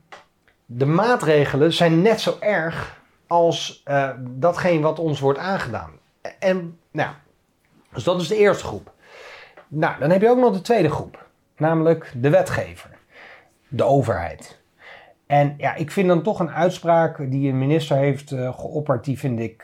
de 0.66 0.86
maatregelen 0.86 1.74
zijn 1.74 2.02
net 2.02 2.22
zo 2.22 2.38
erg 2.40 3.02
als 3.28 3.84
uh, 3.88 4.82
wat 4.82 5.00
ons 5.00 5.20
wordt 5.20 5.40
aangedaan. 5.40 5.92
En 6.40 6.80
nou, 6.92 7.10
dus 7.94 8.04
dat 8.04 8.22
is 8.22 8.28
de 8.28 8.38
eerste 8.38 8.66
groep. 8.66 8.92
Nou, 9.68 10.00
dan 10.00 10.10
heb 10.10 10.22
je 10.22 10.30
ook 10.30 10.38
nog 10.38 10.54
de 10.54 10.62
tweede 10.62 10.90
groep 10.90 11.28
namelijk 11.60 12.14
de 12.16 12.30
wetgever, 12.30 12.90
de 13.68 13.84
overheid. 13.84 14.60
En 15.28 15.54
ja, 15.58 15.76
ik 15.76 15.92
vind 15.92 16.08
dan 16.08 16.22
toch 16.22 16.40
een 16.40 16.52
uitspraak 16.52 17.32
die 17.32 17.50
een 17.50 17.58
minister 17.58 17.98
heeft 17.98 18.32
uh, 18.32 18.54
geopperd, 18.54 19.06
die 19.06 19.20
vind 19.20 19.40
ik 19.40 19.64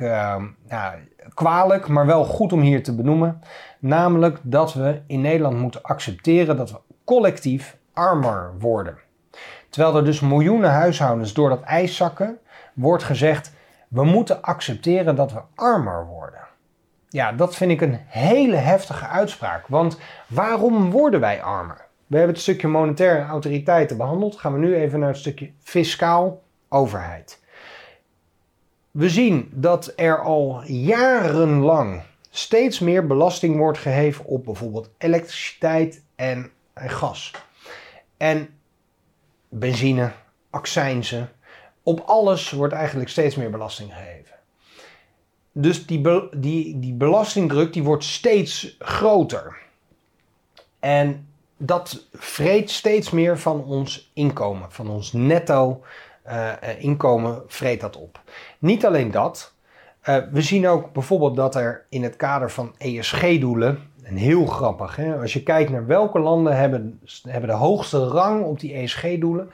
ja, 0.69 0.95
kwalijk, 1.33 1.87
maar 1.87 2.05
wel 2.05 2.25
goed 2.25 2.53
om 2.53 2.61
hier 2.61 2.83
te 2.83 2.95
benoemen. 2.95 3.41
Namelijk 3.79 4.39
dat 4.41 4.73
we 4.73 5.01
in 5.07 5.21
Nederland 5.21 5.57
moeten 5.57 5.81
accepteren 5.81 6.57
dat 6.57 6.71
we 6.71 6.77
collectief 7.05 7.77
armer 7.93 8.53
worden. 8.59 8.97
Terwijl 9.69 9.95
er 9.95 10.05
dus 10.05 10.19
miljoenen 10.19 10.71
huishoudens 10.71 11.33
door 11.33 11.49
dat 11.49 11.61
ijs 11.61 11.95
zakken, 11.95 12.37
wordt 12.73 13.03
gezegd: 13.03 13.53
we 13.87 14.03
moeten 14.03 14.41
accepteren 14.41 15.15
dat 15.15 15.31
we 15.31 15.41
armer 15.55 16.05
worden. 16.05 16.39
Ja, 17.09 17.31
dat 17.31 17.55
vind 17.55 17.71
ik 17.71 17.81
een 17.81 17.99
hele 18.07 18.55
heftige 18.55 19.07
uitspraak. 19.07 19.67
Want 19.67 19.99
waarom 20.27 20.91
worden 20.91 21.19
wij 21.19 21.43
armer? 21.43 21.84
We 22.07 22.17
hebben 22.17 22.33
het 22.33 22.43
stukje 22.43 22.67
monetaire 22.67 23.25
autoriteiten 23.25 23.97
behandeld. 23.97 24.35
Gaan 24.35 24.53
we 24.53 24.59
nu 24.59 24.75
even 24.75 24.99
naar 24.99 25.09
het 25.09 25.17
stukje 25.17 25.51
fiscaal 25.63 26.43
overheid. 26.69 27.43
We 28.91 29.09
zien 29.09 29.49
dat 29.53 29.93
er 29.95 30.21
al 30.21 30.63
jarenlang 30.65 32.01
steeds 32.29 32.79
meer 32.79 33.07
belasting 33.07 33.57
wordt 33.57 33.77
geheven 33.77 34.25
op 34.25 34.45
bijvoorbeeld 34.45 34.89
elektriciteit 34.97 36.03
en, 36.15 36.51
gas. 36.73 37.31
En 38.17 38.49
benzine, 39.49 40.11
accijnzen, 40.49 41.31
op 41.83 41.99
alles 41.99 42.51
wordt 42.51 42.73
eigenlijk 42.73 43.09
steeds 43.09 43.35
meer 43.35 43.49
belasting 43.49 43.93
geheven. 43.93 44.35
Dus 45.51 45.85
die, 45.85 46.29
die, 46.37 46.79
die 46.79 46.93
belastingdruk 46.93 47.73
die 47.73 47.83
wordt 47.83 48.03
steeds 48.03 48.75
groter. 48.79 49.57
En 50.79 51.27
dat 51.57 52.07
vreet 52.13 52.71
steeds 52.71 53.11
meer 53.11 53.39
van 53.39 53.63
ons 53.63 54.11
inkomen, 54.13 54.71
van 54.71 54.89
ons 54.89 55.13
netto 55.13 55.81
uh, 56.27 56.51
inkomen 56.77 57.41
vreet 57.47 57.81
dat 57.81 57.97
op. 57.97 58.19
Niet 58.59 58.85
alleen 58.85 59.11
dat, 59.11 59.53
uh, 60.09 60.17
we 60.31 60.41
zien 60.41 60.67
ook 60.67 60.93
bijvoorbeeld 60.93 61.35
dat 61.35 61.55
er 61.55 61.85
in 61.89 62.03
het 62.03 62.15
kader 62.15 62.51
van 62.51 62.75
ESG-doelen, 62.77 63.93
en 64.03 64.15
heel 64.15 64.45
grappig, 64.45 64.95
hè, 64.95 65.21
als 65.21 65.33
je 65.33 65.43
kijkt 65.43 65.71
naar 65.71 65.85
welke 65.85 66.19
landen 66.19 66.57
hebben, 66.57 66.99
hebben 67.27 67.49
de 67.49 67.55
hoogste 67.55 68.07
rang 68.07 68.43
op 68.43 68.59
die 68.59 68.73
ESG-doelen, 68.73 69.51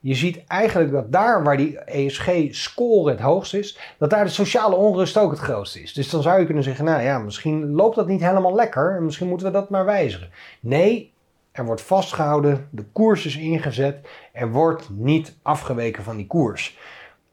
je 0.00 0.14
ziet 0.14 0.44
eigenlijk 0.46 0.92
dat 0.92 1.12
daar 1.12 1.42
waar 1.42 1.56
die 1.56 1.78
ESG-score 1.78 3.10
het 3.10 3.20
hoogst 3.20 3.54
is, 3.54 3.78
dat 3.98 4.10
daar 4.10 4.24
de 4.24 4.30
sociale 4.30 4.74
onrust 4.74 5.18
ook 5.18 5.30
het 5.30 5.40
grootste 5.40 5.82
is. 5.82 5.92
Dus 5.92 6.10
dan 6.10 6.22
zou 6.22 6.38
je 6.38 6.44
kunnen 6.44 6.62
zeggen, 6.62 6.84
nou 6.84 7.02
ja, 7.02 7.18
misschien 7.18 7.72
loopt 7.72 7.96
dat 7.96 8.06
niet 8.06 8.20
helemaal 8.20 8.54
lekker 8.54 8.96
en 8.96 9.04
misschien 9.04 9.28
moeten 9.28 9.46
we 9.46 9.52
dat 9.52 9.70
maar 9.70 9.84
wijzigen. 9.84 10.30
Nee, 10.60 11.11
er 11.52 11.64
wordt 11.64 11.82
vastgehouden, 11.82 12.68
de 12.70 12.84
koers 12.92 13.26
is 13.26 13.36
ingezet, 13.36 14.08
er 14.32 14.50
wordt 14.50 14.88
niet 14.90 15.36
afgeweken 15.42 16.02
van 16.02 16.16
die 16.16 16.26
koers. 16.26 16.78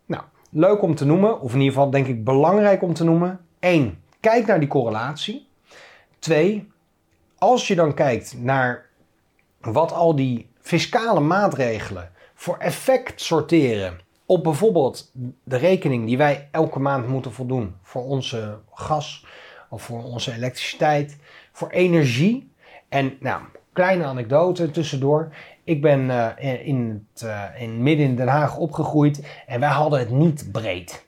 Nou, 0.06 0.24
leuk 0.50 0.82
om 0.82 0.96
te 0.96 1.06
noemen, 1.06 1.42
of 1.42 1.54
in 1.54 1.60
ieder 1.60 1.74
geval 1.74 1.90
denk 1.90 2.08
ik 2.08 2.24
belangrijk 2.24 2.82
om 2.82 2.94
te 2.94 3.04
noemen. 3.04 3.40
1. 3.60 4.04
Kijk 4.20 4.46
naar 4.46 4.60
die 4.60 4.70
correlatie. 4.70 5.48
2. 6.20 6.72
Als 7.38 7.68
je 7.68 7.76
dan 7.76 7.94
kijkt 7.94 8.36
naar 8.38 8.86
wat 9.62 9.92
al 9.92 10.16
die 10.16 10.50
fiscale 10.62 11.20
maatregelen 11.20 12.12
voor 12.34 12.58
effect 12.58 13.22
sorteren 13.22 14.00
op 14.26 14.44
bijvoorbeeld 14.44 15.12
de 15.44 15.58
rekening 15.58 16.06
die 16.06 16.18
wij 16.18 16.48
elke 16.52 16.80
maand 16.80 17.08
moeten 17.08 17.34
voldoen 17.34 17.76
voor 17.82 18.04
onze 18.04 18.60
gas 18.74 19.26
of 19.70 19.82
voor 19.82 20.04
onze 20.04 20.34
elektriciteit, 20.34 21.18
voor 21.52 21.70
energie. 21.70 22.52
En 22.90 23.18
nou, 23.20 23.42
kleine 23.80 24.06
anekdote 24.06 24.72
tussendoor. 24.72 25.32
Ik 25.64 25.82
ben 25.82 26.00
uh, 26.00 26.28
in, 26.68 27.08
het, 27.14 27.24
uh, 27.24 27.62
in 27.62 27.84
midden 27.84 28.06
in 28.06 28.16
Den 28.16 28.28
Haag 28.28 28.58
opgegroeid 28.58 29.44
en 29.48 29.60
wij 29.60 29.70
hadden 29.70 30.00
het 30.00 30.10
niet 30.10 30.50
breed. 30.52 31.06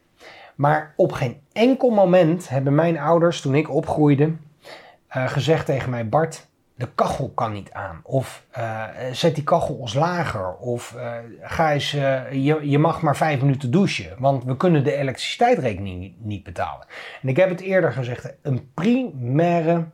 Maar 0.55 0.93
op 0.95 1.11
geen 1.11 1.41
enkel 1.53 1.89
moment 1.89 2.49
hebben 2.49 2.75
mijn 2.75 2.99
ouders, 2.99 3.41
toen 3.41 3.55
ik 3.55 3.69
opgroeide, 3.69 4.25
uh, 4.25 5.27
gezegd 5.27 5.65
tegen 5.65 5.89
mij: 5.89 6.09
Bart, 6.09 6.47
de 6.75 6.87
kachel 6.95 7.29
kan 7.29 7.53
niet 7.53 7.71
aan. 7.71 7.99
Of 8.03 8.45
zet 9.11 9.35
die 9.35 9.43
kachel 9.43 9.75
ons 9.75 9.93
lager. 9.93 10.55
Of 10.55 10.95
ga 11.41 11.73
eens, 11.73 11.91
je, 11.91 12.59
je 12.61 12.79
mag 12.79 13.01
maar 13.01 13.17
vijf 13.17 13.41
minuten 13.41 13.71
douchen. 13.71 14.15
Want 14.17 14.43
we 14.43 14.57
kunnen 14.57 14.83
de 14.83 14.95
elektriciteitsrekening 14.95 16.13
niet 16.17 16.43
betalen. 16.43 16.87
En 17.21 17.29
ik 17.29 17.37
heb 17.37 17.49
het 17.49 17.61
eerder 17.61 17.91
gezegd: 17.91 18.33
een 18.41 18.71
primaire 18.73 19.85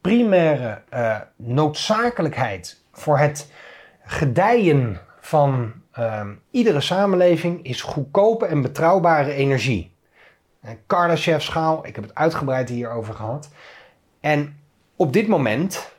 primaire 0.00 0.82
uh, 0.94 1.20
noodzakelijkheid 1.36 2.82
voor 2.92 3.18
het 3.18 3.52
gedijen 4.04 5.00
van 5.20 5.72
uh, 5.98 6.26
iedere 6.50 6.80
samenleving 6.80 7.64
is 7.64 7.82
goedkope 7.82 8.46
en 8.46 8.62
betrouwbare 8.62 9.32
energie. 9.32 9.96
Kardashev-schaal, 10.86 11.86
ik 11.86 11.94
heb 11.94 12.04
het 12.04 12.14
uitgebreid 12.14 12.68
hierover 12.68 13.14
gehad. 13.14 13.50
En 14.20 14.60
op 14.96 15.12
dit 15.12 15.28
moment 15.28 15.92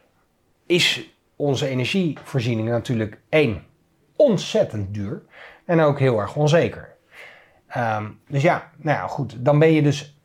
is 0.65 1.13
onze 1.35 1.67
energievoorziening 1.67 2.69
natuurlijk 2.69 3.19
één, 3.29 3.63
ontzettend 4.15 4.93
duur 4.93 5.21
en 5.65 5.79
ook 5.79 5.99
heel 5.99 6.19
erg 6.19 6.35
onzeker. 6.35 6.89
Um, 7.77 8.19
dus 8.27 8.41
ja, 8.41 8.71
nou 8.77 8.97
ja, 8.97 9.07
goed, 9.07 9.35
dan 9.45 9.59
ben 9.59 9.71
je 9.71 9.81
dus 9.81 10.20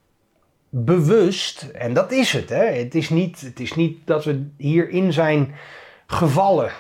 bewust, 0.85 1.63
en 1.63 1.93
dat 1.93 2.13
is 2.13 2.33
het, 2.33 2.49
hè? 2.49 2.65
Het, 2.65 2.95
is 2.95 3.11
niet, 3.11 3.41
het 3.41 3.61
is 3.61 3.75
niet 3.75 4.07
dat 4.07 4.25
we 4.25 4.47
hierin 4.57 5.13
zijn 5.13 5.55
gevallen. 6.07 6.71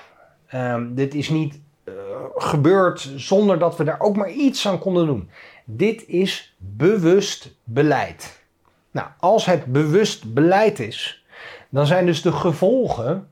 Um, 0.55 0.95
dit 0.95 1.15
is 1.15 1.29
niet 1.29 1.61
uh, 1.85 1.95
gebeurd 2.35 3.12
zonder 3.17 3.59
dat 3.59 3.76
we 3.76 3.85
daar 3.85 4.00
ook 4.00 4.17
maar 4.17 4.31
iets 4.31 4.69
aan 4.69 4.79
konden 4.79 5.07
doen. 5.07 5.31
Dit 5.65 6.07
is 6.07 6.57
bewust 6.59 7.57
beleid. 7.65 8.45
Nou, 8.91 9.09
als 9.19 9.45
het 9.45 9.65
bewust 9.65 10.35
beleid 10.35 10.79
is, 10.79 11.25
dan 11.69 11.87
zijn 11.87 12.07
dus 12.07 12.23
de 12.23 12.33
gevolgen, 12.33 13.29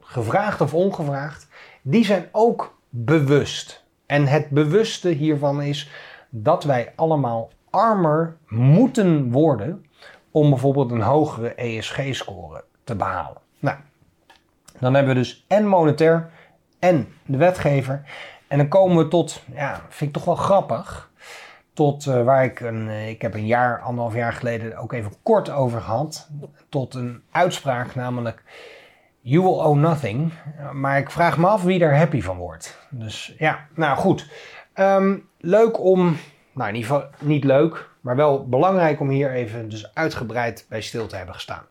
gevraagd 0.00 0.60
of 0.60 0.74
ongevraagd, 0.74 1.48
die 1.82 2.04
zijn 2.04 2.28
ook 2.32 2.78
bewust. 2.88 3.84
En 4.06 4.26
het 4.26 4.48
bewuste 4.48 5.08
hiervan 5.08 5.62
is 5.62 5.90
dat 6.30 6.64
wij 6.64 6.92
allemaal 6.96 7.50
armer 7.72 8.36
moeten 8.48 9.30
worden 9.30 9.86
om 10.30 10.50
bijvoorbeeld 10.50 10.90
een 10.90 11.00
hogere 11.00 11.54
ESG-score 11.54 12.64
te 12.84 12.94
behalen. 12.94 13.40
Nou, 13.58 13.76
dan 14.78 14.94
hebben 14.94 15.14
we 15.14 15.20
dus 15.20 15.44
en 15.48 15.66
monetair 15.66 16.30
en 16.78 17.08
de 17.24 17.36
wetgever. 17.36 18.02
En 18.48 18.58
dan 18.58 18.68
komen 18.68 18.96
we 18.96 19.08
tot, 19.08 19.42
ja, 19.54 19.80
vind 19.88 20.10
ik 20.10 20.16
toch 20.16 20.24
wel 20.24 20.34
grappig, 20.34 21.10
tot 21.72 22.06
uh, 22.06 22.24
waar 22.24 22.44
ik 22.44 22.60
een, 22.60 22.86
uh, 22.86 23.08
ik 23.08 23.22
heb 23.22 23.34
een 23.34 23.46
jaar, 23.46 23.80
anderhalf 23.80 24.14
jaar 24.14 24.32
geleden 24.32 24.76
ook 24.76 24.92
even 24.92 25.12
kort 25.22 25.50
over 25.50 25.80
gehad, 25.80 26.28
tot 26.68 26.94
een 26.94 27.22
uitspraak, 27.30 27.94
namelijk 27.94 28.42
You 29.24 29.42
will 29.42 29.60
owe 29.64 29.78
nothing. 29.78 30.32
Maar 30.72 30.98
ik 30.98 31.10
vraag 31.10 31.38
me 31.38 31.46
af 31.46 31.62
wie 31.62 31.78
daar 31.78 31.96
happy 31.96 32.22
van 32.22 32.36
wordt. 32.36 32.78
Dus 32.90 33.34
ja, 33.38 33.66
nou 33.74 33.98
goed. 33.98 34.26
Um, 34.74 35.28
leuk 35.38 35.80
om 35.80 36.16
nou 36.52 36.68
in 36.68 36.74
ieder 36.74 36.90
geval 36.90 37.08
niet 37.18 37.44
leuk, 37.44 37.88
maar 38.00 38.16
wel 38.16 38.48
belangrijk 38.48 39.00
om 39.00 39.08
hier 39.08 39.30
even 39.30 39.68
dus 39.68 39.94
uitgebreid 39.94 40.66
bij 40.68 40.80
stil 40.80 41.06
te 41.06 41.16
hebben 41.16 41.34
gestaan. 41.34 41.66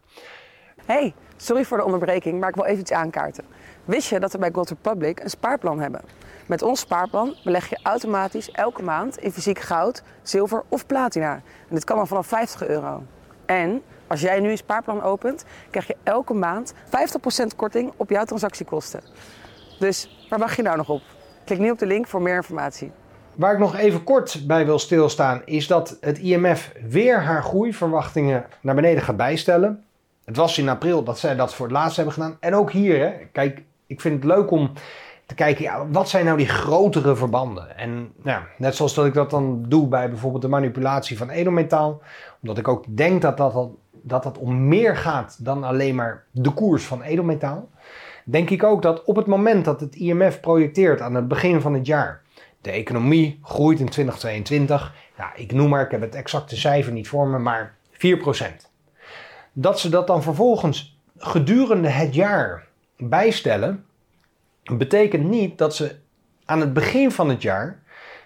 Hey, 0.85 1.13
sorry 1.37 1.65
voor 1.65 1.77
de 1.77 1.83
onderbreking, 1.83 2.39
maar 2.39 2.49
ik 2.49 2.55
wil 2.55 2.65
even 2.65 2.79
iets 2.79 2.91
aankaarten. 2.91 3.43
Wist 3.85 4.09
je 4.09 4.19
dat 4.19 4.31
we 4.31 4.37
bij 4.37 4.51
Gold 4.53 4.69
Republic 4.69 5.19
een 5.19 5.29
spaarplan 5.29 5.79
hebben? 5.79 6.01
Met 6.45 6.61
ons 6.61 6.79
spaarplan 6.79 7.35
beleg 7.43 7.69
je 7.69 7.79
automatisch 7.83 8.51
elke 8.51 8.83
maand 8.83 9.17
in 9.17 9.31
fysiek 9.31 9.59
goud, 9.59 10.03
zilver 10.21 10.63
of 10.67 10.85
platina. 10.85 11.33
En 11.33 11.75
dit 11.75 11.83
kan 11.83 11.97
dan 11.97 12.07
vanaf 12.07 12.27
50 12.27 12.67
euro. 12.67 13.03
En 13.45 13.81
als 14.07 14.21
jij 14.21 14.39
nu 14.39 14.49
een 14.49 14.57
spaarplan 14.57 15.01
opent, 15.01 15.45
krijg 15.69 15.87
je 15.87 15.97
elke 16.03 16.33
maand 16.33 16.73
50% 16.73 17.55
korting 17.55 17.93
op 17.95 18.09
jouw 18.09 18.23
transactiekosten. 18.23 19.01
Dus 19.79 20.25
waar 20.29 20.39
wacht 20.39 20.55
je 20.55 20.61
nou 20.61 20.77
nog 20.77 20.89
op? 20.89 21.01
Klik 21.45 21.59
nu 21.59 21.71
op 21.71 21.79
de 21.79 21.85
link 21.85 22.07
voor 22.07 22.21
meer 22.21 22.35
informatie. 22.35 22.91
Waar 23.41 23.53
ik 23.53 23.59
nog 23.59 23.75
even 23.75 24.03
kort 24.03 24.43
bij 24.47 24.65
wil 24.65 24.79
stilstaan, 24.79 25.41
is 25.45 25.67
dat 25.67 25.97
het 26.01 26.17
IMF 26.17 26.73
weer 26.89 27.21
haar 27.21 27.43
groeiverwachtingen 27.43 28.45
naar 28.61 28.75
beneden 28.75 29.03
gaat 29.03 29.17
bijstellen. 29.17 29.83
Het 30.25 30.35
was 30.35 30.57
in 30.57 30.69
april 30.69 31.03
dat 31.03 31.19
zij 31.19 31.35
dat 31.35 31.53
voor 31.53 31.65
het 31.65 31.75
laatst 31.75 31.95
hebben 31.95 32.13
gedaan. 32.13 32.37
En 32.39 32.55
ook 32.55 32.71
hier, 32.71 32.99
hè, 32.99 33.11
kijk, 33.31 33.63
ik 33.87 34.01
vind 34.01 34.15
het 34.15 34.23
leuk 34.23 34.51
om 34.51 34.71
te 35.25 35.35
kijken, 35.35 35.63
ja, 35.63 35.87
wat 35.87 36.09
zijn 36.09 36.25
nou 36.25 36.37
die 36.37 36.47
grotere 36.47 37.15
verbanden? 37.15 37.77
En 37.77 38.11
nou, 38.23 38.41
net 38.57 38.75
zoals 38.75 38.93
dat 38.93 39.05
ik 39.05 39.13
dat 39.13 39.29
dan 39.29 39.65
doe 39.67 39.87
bij 39.87 40.09
bijvoorbeeld 40.09 40.41
de 40.41 40.49
manipulatie 40.49 41.17
van 41.17 41.29
edelmetaal, 41.29 42.01
omdat 42.41 42.57
ik 42.57 42.67
ook 42.67 42.85
denk 42.87 43.21
dat 43.21 43.37
dat, 43.37 43.69
dat, 43.91 44.23
dat 44.23 44.37
om 44.37 44.67
meer 44.67 44.97
gaat 44.97 45.45
dan 45.45 45.63
alleen 45.63 45.95
maar 45.95 46.23
de 46.31 46.51
koers 46.51 46.83
van 46.83 47.01
edelmetaal, 47.01 47.69
denk 48.23 48.49
ik 48.49 48.63
ook 48.63 48.81
dat 48.81 49.03
op 49.03 49.15
het 49.15 49.27
moment 49.27 49.65
dat 49.65 49.79
het 49.79 49.95
IMF 49.95 50.39
projecteert 50.39 51.01
aan 51.01 51.15
het 51.15 51.27
begin 51.27 51.61
van 51.61 51.73
het 51.73 51.85
jaar 51.85 52.20
de 52.61 52.71
economie 52.71 53.39
groeit 53.43 53.79
in 53.79 53.89
2022. 53.89 54.93
Ja, 55.17 55.35
ik 55.35 55.51
noem 55.51 55.69
maar, 55.69 55.85
ik 55.85 55.91
heb 55.91 56.01
het 56.01 56.15
exacte 56.15 56.55
cijfer 56.55 56.91
niet 56.91 57.07
voor 57.07 57.27
me, 57.27 57.37
maar 57.37 57.75
4%. 57.93 57.97
Dat 59.53 59.79
ze 59.79 59.89
dat 59.89 60.07
dan 60.07 60.23
vervolgens 60.23 60.99
gedurende 61.17 61.89
het 61.89 62.15
jaar 62.15 62.67
bijstellen, 62.97 63.85
betekent 64.63 65.23
niet 65.23 65.57
dat 65.57 65.75
ze 65.75 65.95
aan 66.45 66.59
het 66.59 66.73
begin 66.73 67.11
van 67.11 67.29
het 67.29 67.41
jaar 67.41 67.83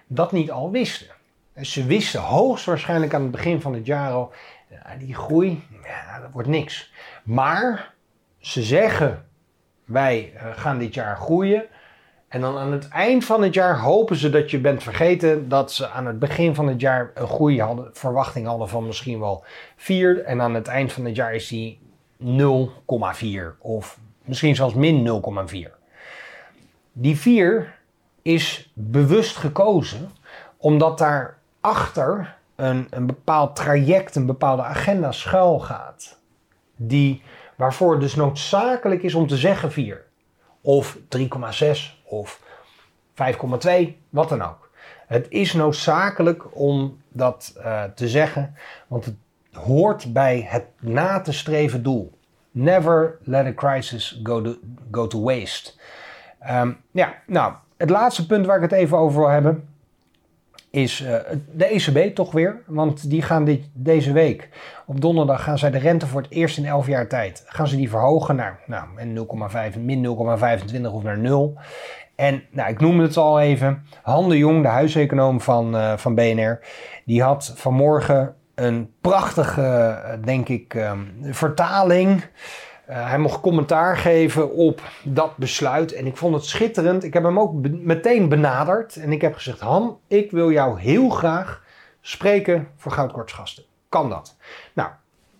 dat 0.08 0.32
niet 0.32 0.52
al 0.52 0.72
wisten. 0.72 1.08
Ze 1.62 1.86
wisten 1.86 2.22
hoogstwaarschijnlijk 2.22 3.14
aan 3.14 3.22
het 3.22 3.32
begin 3.32 3.62
van 3.62 3.74
het 3.74 3.86
jaar 3.86 4.12
al, 4.12 4.32
die 5.00 5.16
groei, 5.16 5.64
ja, 5.84 6.20
dat 6.20 6.32
wordt 6.32 6.48
niks. 6.48 6.94
Maar 7.24 7.94
ze 8.38 8.64
zeggen, 8.64 9.26
wij 9.86 10.34
eh, 10.36 10.48
gaan 10.56 10.78
dit 10.78 10.94
jaar 10.94 11.18
groeien. 11.18 11.66
En 12.36 12.42
dan 12.42 12.58
aan 12.58 12.72
het 12.72 12.88
eind 12.88 13.26
van 13.26 13.42
het 13.42 13.54
jaar 13.54 13.80
hopen 13.80 14.16
ze 14.16 14.30
dat 14.30 14.52
je 14.52 14.60
bent 14.60 14.84
vergeten 14.84 15.50
dat 15.50 15.72
ze 15.72 15.90
aan 15.90 16.06
het 16.06 16.20
begin 16.20 16.56
van 16.56 16.68
het 16.68 16.82
jaar 16.82 17.12
een 17.14 17.28
groei 17.28 17.62
hadden, 17.62 17.90
verwachting 17.94 18.48
hadden 18.48 18.70
van 18.70 18.86
misschien 18.86 19.20
wel 19.20 19.44
4. 19.76 20.24
En 20.24 20.42
aan 20.42 20.54
het 20.54 20.68
eind 20.68 20.94
van 20.94 21.06
het 21.06 21.16
jaar 21.16 21.34
is 21.34 21.48
die 21.48 21.80
0,4 22.24 23.58
of 23.60 24.00
misschien 24.24 24.56
zelfs 24.56 24.74
min 24.74 25.22
0,4. 25.68 25.70
Die 26.92 27.18
4 27.18 27.76
is 28.22 28.72
bewust 28.74 29.36
gekozen 29.36 30.12
omdat 30.58 30.98
daarachter 30.98 32.36
een, 32.56 32.88
een 32.90 33.06
bepaald 33.06 33.56
traject, 33.56 34.16
een 34.16 34.26
bepaalde 34.26 34.64
agenda 34.64 35.12
schuil 35.12 35.60
gaat. 35.60 36.20
Die, 36.76 37.22
waarvoor 37.56 37.92
het 37.92 38.02
dus 38.02 38.16
noodzakelijk 38.16 39.04
is 39.04 39.16
om 39.16 39.28
te 39.28 39.38
zeggen 39.38 39.72
4. 39.72 40.05
Of 40.66 40.98
3,6 41.18 42.04
of 42.04 42.42
5,2, 43.14 43.96
wat 44.10 44.30
dan 44.30 44.42
ook. 44.42 44.70
Het 45.08 45.26
is 45.30 45.54
noodzakelijk 45.54 46.58
om 46.58 47.02
dat 47.10 47.54
uh, 47.58 47.84
te 47.84 48.08
zeggen, 48.08 48.56
want 48.88 49.06
het 49.06 49.16
hoort 49.52 50.14
bij 50.14 50.46
het 50.50 50.66
na 50.80 51.22
te 51.22 51.34
streven 51.34 51.84
doel. 51.84 52.18
Never 52.52 53.18
let 53.24 53.46
a 53.46 53.54
crisis 53.54 54.20
go 54.24 54.42
to, 54.42 54.56
go 54.92 55.08
to 55.08 55.22
waste. 55.22 55.74
Um, 56.50 56.78
ja, 56.92 57.14
nou, 57.28 57.54
het 57.78 57.90
laatste 57.90 58.26
punt 58.26 58.46
waar 58.46 58.56
ik 58.56 58.62
het 58.62 58.72
even 58.72 58.98
over 58.98 59.20
wil 59.20 59.30
hebben 59.30 59.68
is 60.76 61.02
uh, 61.02 61.16
de 61.52 61.66
ECB 61.66 62.16
toch 62.16 62.32
weer. 62.32 62.62
Want 62.66 63.10
die 63.10 63.22
gaan 63.22 63.46
dit, 63.46 63.70
deze 63.74 64.12
week, 64.12 64.50
op 64.86 65.02
donderdag, 65.02 65.44
gaan 65.44 65.58
zij 65.58 65.72
de 65.72 65.78
rente 65.78 66.08
voor 66.08 66.22
het 66.22 66.32
eerst 66.32 66.58
in 66.58 66.66
11 66.66 66.88
jaar 66.88 67.08
tijd, 67.08 67.44
gaan 67.48 67.68
ze 67.68 67.76
die 67.76 67.90
verhogen 67.90 68.36
naar 68.36 68.60
nou, 68.66 68.88
0,5, 69.74 69.80
min 69.80 70.06
0,25 70.06 70.82
of 70.92 71.04
naar 71.04 71.18
0. 71.18 71.58
En 72.16 72.44
nou, 72.52 72.70
ik 72.70 72.80
noemde 72.80 73.04
het 73.04 73.18
al 73.18 73.40
even, 73.40 73.86
Han 74.02 74.30
de 74.30 74.38
Jong, 74.38 74.62
de 74.62 74.68
huiseconoom 74.68 75.42
van, 75.42 75.76
uh, 75.76 75.98
van 75.98 76.16
BNR, 76.16 76.60
die 77.06 77.24
had 77.24 77.54
vanmorgen 77.56 78.36
een 78.56 78.92
prachtige, 79.02 79.62
uh, 79.62 80.26
denk 80.26 80.50
ik, 80.50 80.74
um, 80.74 81.14
vertaling 81.22 82.24
uh, 82.90 83.10
hij 83.10 83.18
mocht 83.18 83.42
commentaar 83.42 83.98
geven 83.98 84.54
op 84.54 84.82
dat 85.04 85.38
besluit 85.38 85.94
en 85.94 86.06
ik 86.06 86.18
vond 86.18 86.36
het 86.36 86.46
schitterend. 86.46 87.04
Ik 87.04 87.14
heb 87.14 87.24
hem 87.24 87.40
ook 87.40 87.54
meteen 87.70 88.30
benaderd 88.30 88.96
en 88.96 89.12
ik 89.12 89.22
heb 89.22 89.36
gezegd: 89.36 89.60
Han, 89.60 90.00
ik 90.08 90.32
wil 90.32 90.52
jou 90.52 90.80
heel 90.80 91.10
graag 91.10 91.64
spreken 92.02 92.68
voor 92.76 92.92
Goudkortsgasten. 92.92 93.64
Kan 93.90 94.10
dat? 94.10 94.36
Nou, 94.74 94.90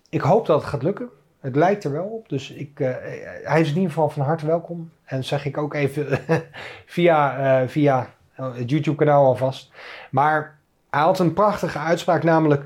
ik 0.10 0.22
hoop 0.22 0.46
dat 0.46 0.62
het 0.62 0.70
gaat 0.70 0.84
lukken. 0.84 1.10
Het 1.40 1.56
lijkt 1.56 1.84
er 1.84 1.92
wel 1.92 2.06
op, 2.06 2.30
dus 2.30 2.52
ik, 2.52 2.80
uh, 2.80 2.88
hij 3.44 3.62
is 3.62 3.70
in 3.70 3.76
ieder 3.76 3.90
geval 3.90 4.10
van 4.10 4.26
harte 4.26 4.46
welkom. 4.46 4.92
En 5.04 5.24
zeg 5.24 5.46
ik 5.46 5.58
ook 5.58 5.74
even 5.74 6.20
via, 6.86 7.68
via 7.68 8.10
het 8.34 8.70
YouTube-kanaal 8.70 9.26
alvast. 9.26 9.72
Maar 10.12 10.58
hij 10.90 11.02
had 11.02 11.20
een 11.20 11.34
prachtige 11.34 11.80
uitspraak, 11.80 12.24
namelijk 12.24 12.64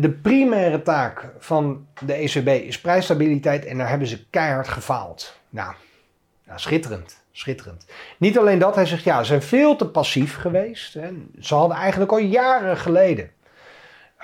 de 0.00 0.10
primaire 0.10 0.82
taak 0.82 1.32
van 1.38 1.86
de 2.04 2.12
ECB 2.12 2.48
is 2.48 2.80
prijsstabiliteit 2.80 3.64
en 3.64 3.78
daar 3.78 3.88
hebben 3.88 4.08
ze 4.08 4.26
keihard 4.30 4.68
gefaald. 4.68 5.38
Nou, 5.48 5.74
nou, 6.46 6.58
schitterend, 6.58 7.24
schitterend. 7.32 7.86
Niet 8.18 8.38
alleen 8.38 8.58
dat, 8.58 8.74
hij 8.74 8.86
zegt 8.86 9.04
ja, 9.04 9.18
ze 9.18 9.24
zijn 9.24 9.42
veel 9.42 9.76
te 9.76 9.88
passief 9.88 10.36
geweest. 10.36 10.94
Hè. 10.94 11.08
Ze 11.40 11.54
hadden 11.54 11.76
eigenlijk 11.76 12.12
al 12.12 12.18
jaren 12.18 12.76
geleden 12.76 13.30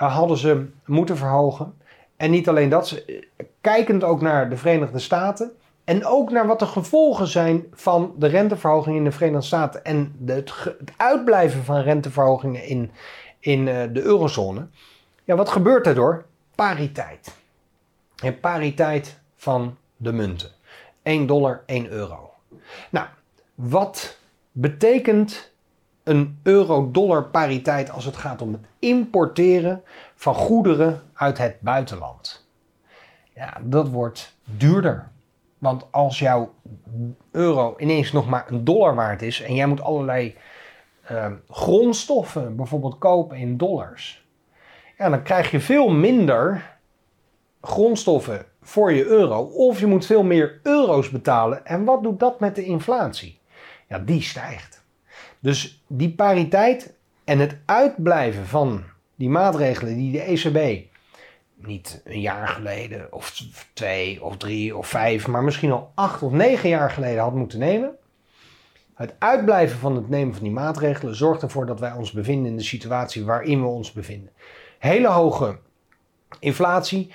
uh, 0.01 0.15
hadden 0.15 0.37
ze 0.37 0.65
moeten 0.85 1.17
verhogen. 1.17 1.73
En 2.17 2.31
niet 2.31 2.49
alleen 2.49 2.69
dat, 2.69 2.87
ze, 2.87 3.27
kijkend 3.61 4.03
ook 4.03 4.21
naar 4.21 4.49
de 4.49 4.57
Verenigde 4.57 4.99
Staten 4.99 5.51
en 5.83 6.05
ook 6.05 6.31
naar 6.31 6.47
wat 6.47 6.59
de 6.59 6.65
gevolgen 6.65 7.27
zijn 7.27 7.65
van 7.73 8.13
de 8.17 8.27
renteverhoging 8.27 8.95
in 8.95 9.03
de 9.03 9.11
Verenigde 9.11 9.45
Staten 9.45 9.83
en 9.83 10.15
de, 10.17 10.33
het, 10.33 10.53
uitblijven 10.97 11.63
van 11.63 11.81
renteverhogingen 11.81 12.63
in, 12.63 12.91
in 13.39 13.65
de 13.65 14.01
eurozone. 14.01 14.67
Ja, 15.31 15.37
wat 15.37 15.49
gebeurt 15.49 15.87
er 15.87 15.95
door? 15.95 16.25
Pariteit. 16.55 17.35
En 18.23 18.39
pariteit 18.39 19.19
van 19.35 19.77
de 19.97 20.11
munten. 20.13 20.49
1 21.01 21.25
dollar, 21.25 21.63
1 21.65 21.89
euro. 21.89 22.33
Nou, 22.89 23.07
wat 23.55 24.17
betekent 24.51 25.51
een 26.03 26.39
euro-dollar 26.43 27.23
pariteit 27.23 27.91
als 27.91 28.05
het 28.05 28.17
gaat 28.17 28.41
om 28.41 28.51
het 28.51 28.61
importeren 28.79 29.83
van 30.15 30.35
goederen 30.35 31.01
uit 31.13 31.37
het 31.37 31.61
buitenland? 31.61 32.47
Ja, 33.33 33.57
dat 33.61 33.89
wordt 33.89 34.35
duurder. 34.43 35.07
Want 35.57 35.85
als 35.91 36.19
jouw 36.19 36.53
euro 37.31 37.75
ineens 37.77 38.11
nog 38.11 38.29
maar 38.29 38.51
een 38.51 38.63
dollar 38.63 38.95
waard 38.95 39.21
is 39.21 39.41
en 39.41 39.55
jij 39.55 39.67
moet 39.67 39.81
allerlei 39.81 40.35
uh, 41.11 41.31
grondstoffen 41.49 42.55
bijvoorbeeld 42.55 42.97
kopen 42.97 43.37
in 43.37 43.57
dollars, 43.57 44.20
dan 45.09 45.23
krijg 45.23 45.51
je 45.51 45.59
veel 45.59 45.89
minder 45.89 46.69
grondstoffen 47.61 48.45
voor 48.61 48.91
je 48.91 49.05
euro. 49.05 49.41
Of 49.41 49.79
je 49.79 49.85
moet 49.85 50.05
veel 50.05 50.23
meer 50.23 50.59
euro's 50.63 51.09
betalen. 51.09 51.65
En 51.65 51.83
wat 51.83 52.03
doet 52.03 52.19
dat 52.19 52.39
met 52.39 52.55
de 52.55 52.63
inflatie? 52.63 53.39
Ja, 53.87 53.99
die 53.99 54.21
stijgt. 54.21 54.83
Dus 55.39 55.83
die 55.87 56.13
pariteit 56.13 56.93
en 57.23 57.39
het 57.39 57.57
uitblijven 57.65 58.45
van 58.45 58.83
die 59.15 59.29
maatregelen 59.29 59.95
die 59.95 60.11
de 60.11 60.21
ECB 60.21 60.89
niet 61.55 62.01
een 62.03 62.21
jaar 62.21 62.47
geleden, 62.47 63.13
of 63.13 63.43
twee, 63.73 64.23
of 64.23 64.37
drie, 64.37 64.77
of 64.77 64.87
vijf, 64.87 65.27
maar 65.27 65.43
misschien 65.43 65.71
al 65.71 65.91
acht 65.95 66.21
of 66.21 66.31
negen 66.31 66.69
jaar 66.69 66.91
geleden 66.91 67.21
had 67.21 67.33
moeten 67.33 67.59
nemen. 67.59 67.95
Het 68.95 69.15
uitblijven 69.19 69.79
van 69.79 69.95
het 69.95 70.09
nemen 70.09 70.33
van 70.33 70.43
die 70.43 70.51
maatregelen 70.51 71.15
zorgt 71.15 71.41
ervoor 71.41 71.65
dat 71.65 71.79
wij 71.79 71.91
ons 71.91 72.11
bevinden 72.11 72.51
in 72.51 72.57
de 72.57 72.63
situatie 72.63 73.25
waarin 73.25 73.61
we 73.61 73.67
ons 73.67 73.91
bevinden 73.91 74.31
hele 74.81 75.07
hoge 75.07 75.57
inflatie, 76.39 77.11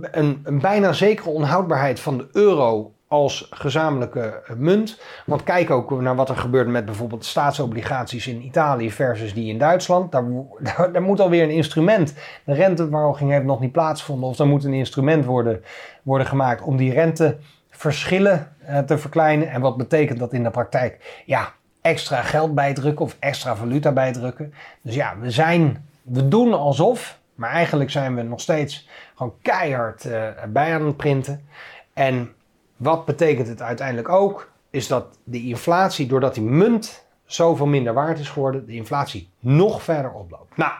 een, 0.00 0.40
een 0.44 0.58
bijna 0.58 0.92
zekere 0.92 1.30
onhoudbaarheid 1.30 2.00
van 2.00 2.18
de 2.18 2.28
euro 2.32 2.92
als 3.08 3.48
gezamenlijke 3.50 4.42
munt. 4.56 5.00
Want 5.26 5.42
kijk 5.42 5.70
ook 5.70 6.00
naar 6.00 6.16
wat 6.16 6.28
er 6.28 6.36
gebeurt 6.36 6.68
met 6.68 6.84
bijvoorbeeld 6.84 7.24
staatsobligaties 7.24 8.26
in 8.26 8.42
Italië 8.42 8.90
versus 8.90 9.34
die 9.34 9.48
in 9.48 9.58
Duitsland. 9.58 10.12
Daar, 10.12 10.24
daar, 10.92 11.02
moet 11.02 11.20
alweer 11.20 11.42
een 11.42 11.50
instrument. 11.50 12.14
De 12.44 12.54
renteverhoging 12.54 13.30
heeft 13.30 13.44
nog 13.44 13.60
niet 13.60 13.72
plaatsgevonden. 13.72 14.28
Of 14.28 14.38
er 14.38 14.46
moet 14.46 14.64
een 14.64 14.74
instrument 14.74 15.24
worden, 15.24 15.64
worden 16.02 16.26
gemaakt 16.26 16.62
om 16.62 16.76
die 16.76 16.92
renteverschillen 16.92 18.52
eh, 18.58 18.78
te 18.78 18.98
verkleinen. 18.98 19.50
En 19.50 19.60
wat 19.60 19.76
betekent 19.76 20.18
dat 20.18 20.32
in 20.32 20.42
de 20.42 20.50
praktijk? 20.50 21.22
Ja, 21.26 21.52
extra 21.80 22.22
geld 22.22 22.54
bijdrukken 22.54 23.04
of 23.04 23.16
extra 23.18 23.56
valuta 23.56 23.92
bijdrukken. 23.92 24.54
Dus 24.82 24.94
ja, 24.94 25.16
we 25.20 25.30
zijn 25.30 25.86
we 26.04 26.28
doen 26.28 26.54
alsof, 26.54 27.18
maar 27.34 27.50
eigenlijk 27.50 27.90
zijn 27.90 28.14
we 28.14 28.22
nog 28.22 28.40
steeds 28.40 28.88
gewoon 29.14 29.34
keihard 29.42 30.04
uh, 30.04 30.28
bij 30.48 30.74
aan 30.74 30.86
het 30.86 30.96
printen. 30.96 31.48
En 31.92 32.34
wat 32.76 33.04
betekent 33.04 33.48
het 33.48 33.62
uiteindelijk 33.62 34.08
ook? 34.08 34.50
Is 34.70 34.86
dat 34.86 35.18
de 35.24 35.42
inflatie, 35.42 36.06
doordat 36.06 36.34
die 36.34 36.42
munt 36.42 37.06
zoveel 37.24 37.66
minder 37.66 37.94
waard 37.94 38.18
is 38.18 38.28
geworden, 38.28 38.66
de 38.66 38.72
inflatie 38.72 39.28
nog 39.38 39.82
verder 39.82 40.12
oploopt. 40.12 40.56
Nou, 40.56 40.72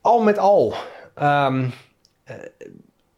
al 0.00 0.22
met 0.22 0.38
al 0.38 0.74
um, 1.22 1.62
uh, 1.62 2.36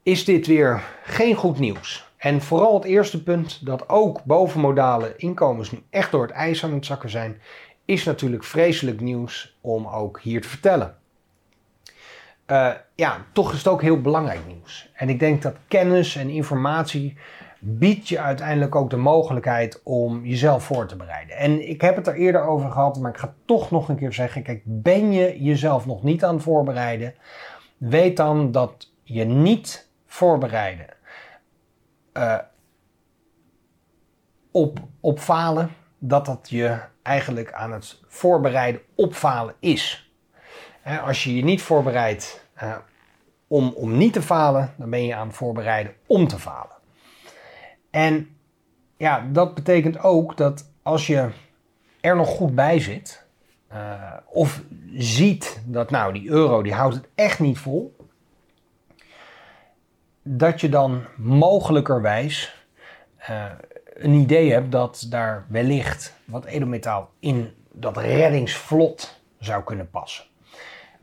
is 0.03 0.25
dit 0.25 0.47
weer 0.47 0.83
geen 1.03 1.35
goed 1.35 1.59
nieuws. 1.59 2.07
En 2.17 2.43
vooral 2.43 2.75
het 2.75 2.85
eerste 2.85 3.23
punt, 3.23 3.67
dat 3.67 3.89
ook 3.89 4.25
bovenmodale 4.25 5.15
inkomens 5.17 5.71
nu 5.71 5.83
echt 5.91 6.11
door 6.11 6.23
het 6.23 6.31
ijs 6.31 6.65
aan 6.65 6.73
het 6.73 6.87
zakken 6.87 7.11
zijn, 7.11 7.41
is 7.89 8.05
natuurlijk 8.05 8.45
vreselijk 8.45 9.01
nieuws 9.01 9.59
om 9.61 9.87
ook 9.87 10.21
hier 10.21 10.43
te 10.43 10.49
vertellen. 10.49 10.97
Uh, 12.47 12.71
ja, 12.95 13.25
toch 13.33 13.53
is 13.53 13.59
het 13.59 13.69
ook 13.69 13.83
heel 13.83 14.01
belangrijk 14.01 14.47
nieuws. 14.47 14.91
En 14.95 15.09
ik 15.09 15.19
denk 15.19 15.43
dat 15.43 15.57
kennis 15.69 16.17
en 16.17 16.29
informatie 16.29 17.17
biedt 17.59 18.09
je 18.09 18.21
uiteindelijk 18.21 18.75
ook 18.75 18.91
de 18.91 18.97
mogelijkheid 18.97 19.81
om 19.85 20.25
jezelf 20.25 20.65
voor 20.65 20.87
te 20.87 20.97
bereiden. 20.97 21.37
En 21.37 21.69
ik 21.69 21.81
heb 21.81 21.97
het 21.97 22.07
er 22.07 22.15
eerder 22.15 22.43
over 22.43 22.71
gehad, 22.71 22.99
maar 22.99 23.11
ik 23.11 23.19
ga 23.19 23.35
toch 23.45 23.71
nog 23.71 23.89
een 23.89 23.97
keer 23.97 24.13
zeggen: 24.13 24.43
kijk, 24.43 24.63
ben 24.65 25.13
je 25.13 25.43
jezelf 25.43 25.87
nog 25.87 26.03
niet 26.03 26.25
aan 26.25 26.35
het 26.35 26.43
voorbereiden? 26.43 27.15
Weet 27.77 28.17
dan 28.17 28.53
dat 28.53 28.93
je 29.03 29.25
niet 29.25 29.89
voorbereiden 30.07 30.87
uh, 32.15 32.39
op, 34.51 34.79
op 35.01 35.19
falen, 35.19 35.71
dat 35.99 36.27
dat 36.27 36.47
je 36.51 36.79
eigenlijk 37.03 37.53
aan 37.53 37.73
het 37.73 38.01
voorbereiden 38.07 38.81
op 38.95 39.15
falen 39.15 39.55
is. 39.61 40.13
Als 41.05 41.25
je 41.25 41.37
je 41.37 41.45
niet 41.45 41.63
voorbereidt 41.63 42.47
uh, 42.63 42.77
om, 43.47 43.73
om 43.77 43.97
niet 43.97 44.13
te 44.13 44.23
falen, 44.23 44.75
dan 44.77 44.91
ben 44.91 45.05
je 45.05 45.15
aan 45.15 45.27
het 45.27 45.37
voorbereiden 45.37 45.95
om 46.07 46.29
te 46.29 46.39
falen. 46.39 46.77
En 47.91 48.37
ja, 48.97 49.27
dat 49.33 49.55
betekent 49.55 50.03
ook 50.03 50.37
dat 50.37 50.71
als 50.83 51.07
je 51.07 51.29
er 52.01 52.17
nog 52.17 52.29
goed 52.29 52.55
bij 52.55 52.81
zit, 52.81 53.27
uh, 53.73 54.13
of 54.27 54.63
ziet 54.95 55.63
dat 55.65 55.91
nou 55.91 56.13
die 56.13 56.29
euro 56.29 56.63
die 56.63 56.75
houdt 56.75 56.95
het 56.95 57.09
echt 57.15 57.39
niet 57.39 57.59
vol, 57.59 57.97
dat 60.23 60.61
je 60.61 60.69
dan 60.69 61.05
mogelijkerwijs 61.17 62.67
uh, 63.31 63.45
een 63.99 64.13
idee 64.13 64.53
hebt 64.53 64.73
dat 64.73 65.07
daar 65.11 65.45
wellicht 65.49 66.15
wat 66.25 66.45
edelmetaal 66.45 67.11
in 67.19 67.53
dat 67.73 67.97
reddingsvlot 67.97 69.21
zou 69.39 69.63
kunnen 69.63 69.91
passen. 69.91 70.25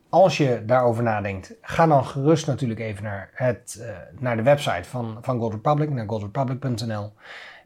Als 0.09 0.37
je 0.37 0.63
daarover 0.65 1.03
nadenkt, 1.03 1.53
ga 1.61 1.87
dan 1.87 2.05
gerust 2.05 2.47
natuurlijk 2.47 2.79
even 2.79 3.03
naar, 3.03 3.29
het, 3.33 3.77
uh, 3.79 3.87
naar 4.19 4.35
de 4.35 4.43
website 4.43 4.89
van, 4.89 5.17
van 5.21 5.39
Gold 5.39 5.53
Republic, 5.53 5.89
naar 5.89 6.07
goldrepublic.nl. 6.07 7.13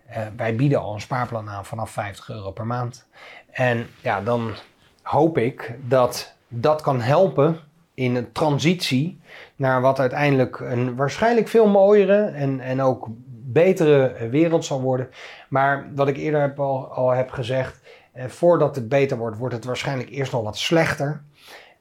Uh, 0.10 0.18
wij 0.36 0.56
bieden 0.56 0.80
al 0.80 0.94
een 0.94 1.02
spaarplan 1.02 1.50
aan 1.50 1.66
vanaf 1.66 1.90
50 1.90 2.30
euro 2.30 2.52
per 2.52 2.66
maand. 2.66 3.08
En 3.52 3.88
ja, 4.02 4.22
dan 4.22 4.54
hoop 5.02 5.38
ik 5.38 5.76
dat 5.88 6.34
dat 6.48 6.82
kan 6.82 7.02
helpen 7.02 7.60
in 7.94 8.16
een 8.16 8.32
transitie 8.32 9.22
naar 9.56 9.82
wat 9.82 10.00
uiteindelijk 10.00 10.60
een 10.60 10.96
waarschijnlijk 10.96 11.48
veel 11.48 11.68
mooiere 11.68 12.22
en, 12.22 12.60
en 12.60 12.82
ook 12.82 13.08
betere 13.54 14.30
wereld 14.30 14.66
zal 14.66 14.82
worden. 14.82 15.10
Maar 15.50 15.90
wat 15.96 16.08
ik 16.08 16.18
eerder 16.18 16.54
al, 16.56 16.88
al 16.88 17.10
heb 17.10 17.32
gezegd, 17.32 17.80
eh, 18.12 18.26
voordat 18.26 18.76
het 18.76 18.90
beter 18.90 19.18
wordt, 19.18 19.38
wordt 19.38 19.56
het 19.56 19.66
waarschijnlijk 19.66 20.10
eerst 20.10 20.32
nog 20.32 20.44
wat 20.44 20.58
slechter. 20.58 21.22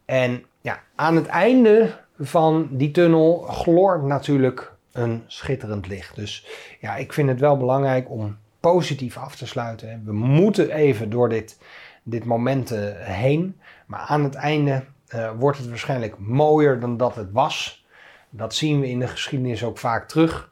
En 0.04 0.44
ja, 0.60 0.80
aan 0.94 1.16
het 1.16 1.26
einde 1.26 1.90
van 2.18 2.68
die 2.70 2.90
tunnel 2.90 3.38
gloort 3.38 4.02
natuurlijk 4.02 4.72
een 4.92 5.24
schitterend 5.26 5.86
licht. 5.86 6.14
Dus 6.16 6.46
ja, 6.80 6.96
ik 6.96 7.12
vind 7.12 7.28
het 7.28 7.40
wel 7.40 7.56
belangrijk 7.56 8.10
om 8.10 8.36
positief 8.60 9.16
af 9.16 9.36
te 9.36 9.46
sluiten. 9.46 10.02
We 10.04 10.12
moeten 10.12 10.70
even 10.70 11.10
door 11.10 11.28
dit, 11.28 11.58
dit 12.02 12.24
moment 12.24 12.70
eh, 12.70 12.80
heen. 12.96 13.60
Maar 13.86 14.00
aan 14.00 14.24
het 14.24 14.34
einde 14.34 14.84
uh, 15.14 15.30
wordt 15.38 15.58
het 15.58 15.68
waarschijnlijk 15.68 16.18
mooier 16.18 16.80
dan 16.80 16.96
dat 16.96 17.14
het 17.14 17.32
was. 17.32 17.86
Dat 18.30 18.54
zien 18.54 18.80
we 18.80 18.88
in 18.88 18.98
de 18.98 19.08
geschiedenis 19.08 19.64
ook 19.64 19.78
vaak 19.78 20.08
terug. 20.08 20.50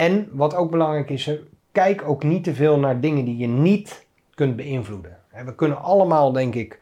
En 0.00 0.28
wat 0.32 0.54
ook 0.54 0.70
belangrijk 0.70 1.10
is, 1.10 1.30
kijk 1.72 2.02
ook 2.08 2.22
niet 2.22 2.44
te 2.44 2.54
veel 2.54 2.78
naar 2.78 3.00
dingen 3.00 3.24
die 3.24 3.36
je 3.36 3.46
niet 3.46 4.06
kunt 4.34 4.56
beïnvloeden. 4.56 5.18
We 5.44 5.54
kunnen 5.54 5.82
allemaal, 5.82 6.32
denk 6.32 6.54
ik, 6.54 6.80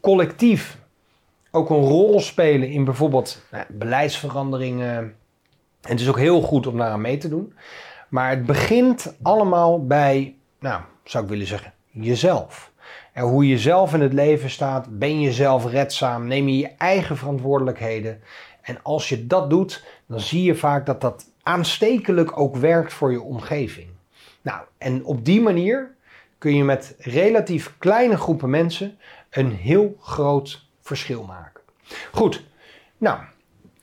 collectief 0.00 0.78
ook 1.50 1.70
een 1.70 1.84
rol 1.84 2.20
spelen 2.20 2.68
in 2.68 2.84
bijvoorbeeld 2.84 3.42
beleidsveranderingen. 3.68 4.96
En 5.80 5.90
het 5.90 6.00
is 6.00 6.08
ook 6.08 6.18
heel 6.18 6.40
goed 6.42 6.66
om 6.66 6.76
daar 6.76 6.90
aan 6.90 7.00
mee 7.00 7.18
te 7.18 7.28
doen. 7.28 7.54
Maar 8.08 8.30
het 8.30 8.46
begint 8.46 9.16
allemaal 9.22 9.86
bij, 9.86 10.34
nou, 10.60 10.80
zou 11.04 11.24
ik 11.24 11.30
willen 11.30 11.46
zeggen, 11.46 11.72
jezelf. 11.90 12.72
En 13.12 13.24
hoe 13.24 13.48
je 13.48 13.58
zelf 13.58 13.94
in 13.94 14.00
het 14.00 14.12
leven 14.12 14.50
staat, 14.50 14.98
ben 14.98 15.20
je 15.20 15.32
zelf 15.32 15.70
redzaam, 15.70 16.26
neem 16.26 16.48
je 16.48 16.58
je 16.58 16.70
eigen 16.76 17.16
verantwoordelijkheden. 17.16 18.20
En 18.68 18.82
als 18.82 19.08
je 19.08 19.26
dat 19.26 19.50
doet, 19.50 19.84
dan 20.06 20.20
zie 20.20 20.42
je 20.42 20.54
vaak 20.54 20.86
dat 20.86 21.00
dat 21.00 21.30
aanstekelijk 21.42 22.38
ook 22.38 22.56
werkt 22.56 22.92
voor 22.92 23.12
je 23.12 23.22
omgeving. 23.22 23.88
Nou, 24.42 24.60
en 24.78 25.04
op 25.04 25.24
die 25.24 25.40
manier 25.40 25.94
kun 26.38 26.56
je 26.56 26.64
met 26.64 26.94
relatief 26.98 27.74
kleine 27.78 28.16
groepen 28.16 28.50
mensen 28.50 28.98
een 29.30 29.52
heel 29.52 29.96
groot 30.00 30.66
verschil 30.80 31.24
maken. 31.24 31.60
Goed, 32.12 32.44
nou, 32.98 33.20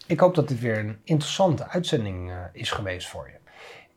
ik 0.07 0.19
hoop 0.19 0.35
dat 0.35 0.47
dit 0.47 0.59
weer 0.59 0.77
een 0.77 0.97
interessante 1.03 1.67
uitzending 1.67 2.29
uh, 2.29 2.35
is 2.51 2.71
geweest 2.71 3.07
voor 3.07 3.27
je. 3.27 3.45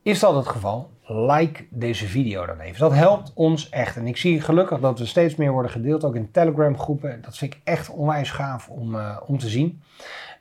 Is 0.01 0.19
dat 0.19 0.35
het 0.35 0.47
geval? 0.47 0.91
Like 1.05 1.65
deze 1.69 2.07
video 2.07 2.45
dan 2.45 2.59
even. 2.59 2.79
Dat 2.79 2.93
helpt 2.93 3.31
ons 3.33 3.69
echt. 3.69 3.95
En 3.95 4.07
ik 4.07 4.17
zie 4.17 4.41
gelukkig 4.41 4.79
dat 4.79 4.99
we 4.99 5.05
steeds 5.05 5.35
meer 5.35 5.51
worden 5.51 5.71
gedeeld, 5.71 6.03
ook 6.03 6.15
in 6.15 6.31
Telegram 6.31 6.79
groepen. 6.79 7.21
Dat 7.21 7.37
vind 7.37 7.53
ik 7.53 7.59
echt 7.63 7.89
onwijs 7.89 8.31
gaaf 8.31 8.69
om, 8.69 8.95
uh, 8.95 9.17
om 9.25 9.37
te 9.37 9.49
zien. 9.49 9.81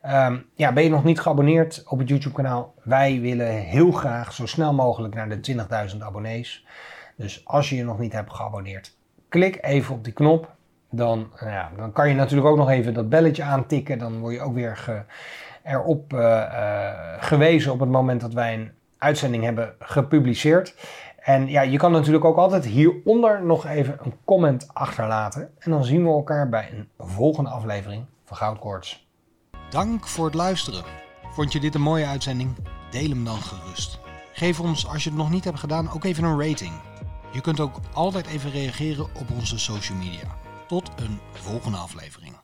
Um, 0.06 0.46
ja, 0.54 0.72
ben 0.72 0.82
je 0.82 0.90
nog 0.90 1.04
niet 1.04 1.20
geabonneerd 1.20 1.84
op 1.86 1.98
het 1.98 2.08
YouTube 2.08 2.34
kanaal? 2.34 2.74
Wij 2.82 3.20
willen 3.20 3.52
heel 3.52 3.90
graag 3.90 4.32
zo 4.32 4.46
snel 4.46 4.74
mogelijk 4.74 5.14
naar 5.14 5.28
de 5.28 5.54
20.000 5.92 5.98
abonnees. 5.98 6.66
Dus 7.16 7.46
als 7.46 7.68
je 7.68 7.76
je 7.76 7.84
nog 7.84 7.98
niet 7.98 8.12
hebt 8.12 8.32
geabonneerd, 8.32 8.96
klik 9.28 9.58
even 9.60 9.94
op 9.94 10.04
die 10.04 10.12
knop. 10.12 10.56
Dan, 10.90 11.30
nou 11.40 11.52
ja, 11.52 11.70
dan 11.76 11.92
kan 11.92 12.08
je 12.08 12.14
natuurlijk 12.14 12.48
ook 12.48 12.56
nog 12.56 12.70
even 12.70 12.94
dat 12.94 13.08
belletje 13.08 13.42
aantikken. 13.42 13.98
Dan 13.98 14.18
word 14.18 14.34
je 14.34 14.40
ook 14.40 14.54
weer 14.54 15.04
erop 15.62 16.12
uh, 16.12 16.20
uh, 16.20 16.90
gewezen 17.18 17.72
op 17.72 17.80
het 17.80 17.88
moment 17.88 18.20
dat 18.20 18.32
wij 18.32 18.54
een 18.54 18.70
uitzending 18.98 19.44
hebben 19.44 19.74
gepubliceerd. 19.78 20.74
En 21.20 21.48
ja, 21.48 21.60
je 21.60 21.78
kan 21.78 21.92
natuurlijk 21.92 22.24
ook 22.24 22.36
altijd 22.36 22.64
hieronder 22.64 23.44
nog 23.44 23.66
even 23.66 23.98
een 24.02 24.14
comment 24.24 24.68
achterlaten. 24.72 25.50
En 25.58 25.70
dan 25.70 25.84
zien 25.84 26.02
we 26.02 26.10
elkaar 26.10 26.48
bij 26.48 26.68
een 26.72 26.88
volgende 26.98 27.50
aflevering 27.50 28.04
van 28.24 28.36
Goudkoorts. 28.36 29.07
Dank 29.70 30.06
voor 30.06 30.24
het 30.24 30.34
luisteren. 30.34 30.84
Vond 31.32 31.52
je 31.52 31.60
dit 31.60 31.74
een 31.74 31.80
mooie 31.80 32.06
uitzending? 32.06 32.56
Deel 32.90 33.08
hem 33.08 33.24
dan 33.24 33.42
gerust. 33.42 33.98
Geef 34.32 34.60
ons, 34.60 34.86
als 34.86 35.04
je 35.04 35.10
het 35.10 35.18
nog 35.18 35.30
niet 35.30 35.44
hebt 35.44 35.58
gedaan, 35.58 35.90
ook 35.90 36.04
even 36.04 36.24
een 36.24 36.40
rating. 36.48 36.72
Je 37.32 37.40
kunt 37.40 37.60
ook 37.60 37.80
altijd 37.92 38.26
even 38.26 38.50
reageren 38.50 39.04
op 39.14 39.30
onze 39.30 39.58
social 39.58 39.98
media. 39.98 40.36
Tot 40.66 40.90
een 40.96 41.20
volgende 41.32 41.76
aflevering. 41.76 42.37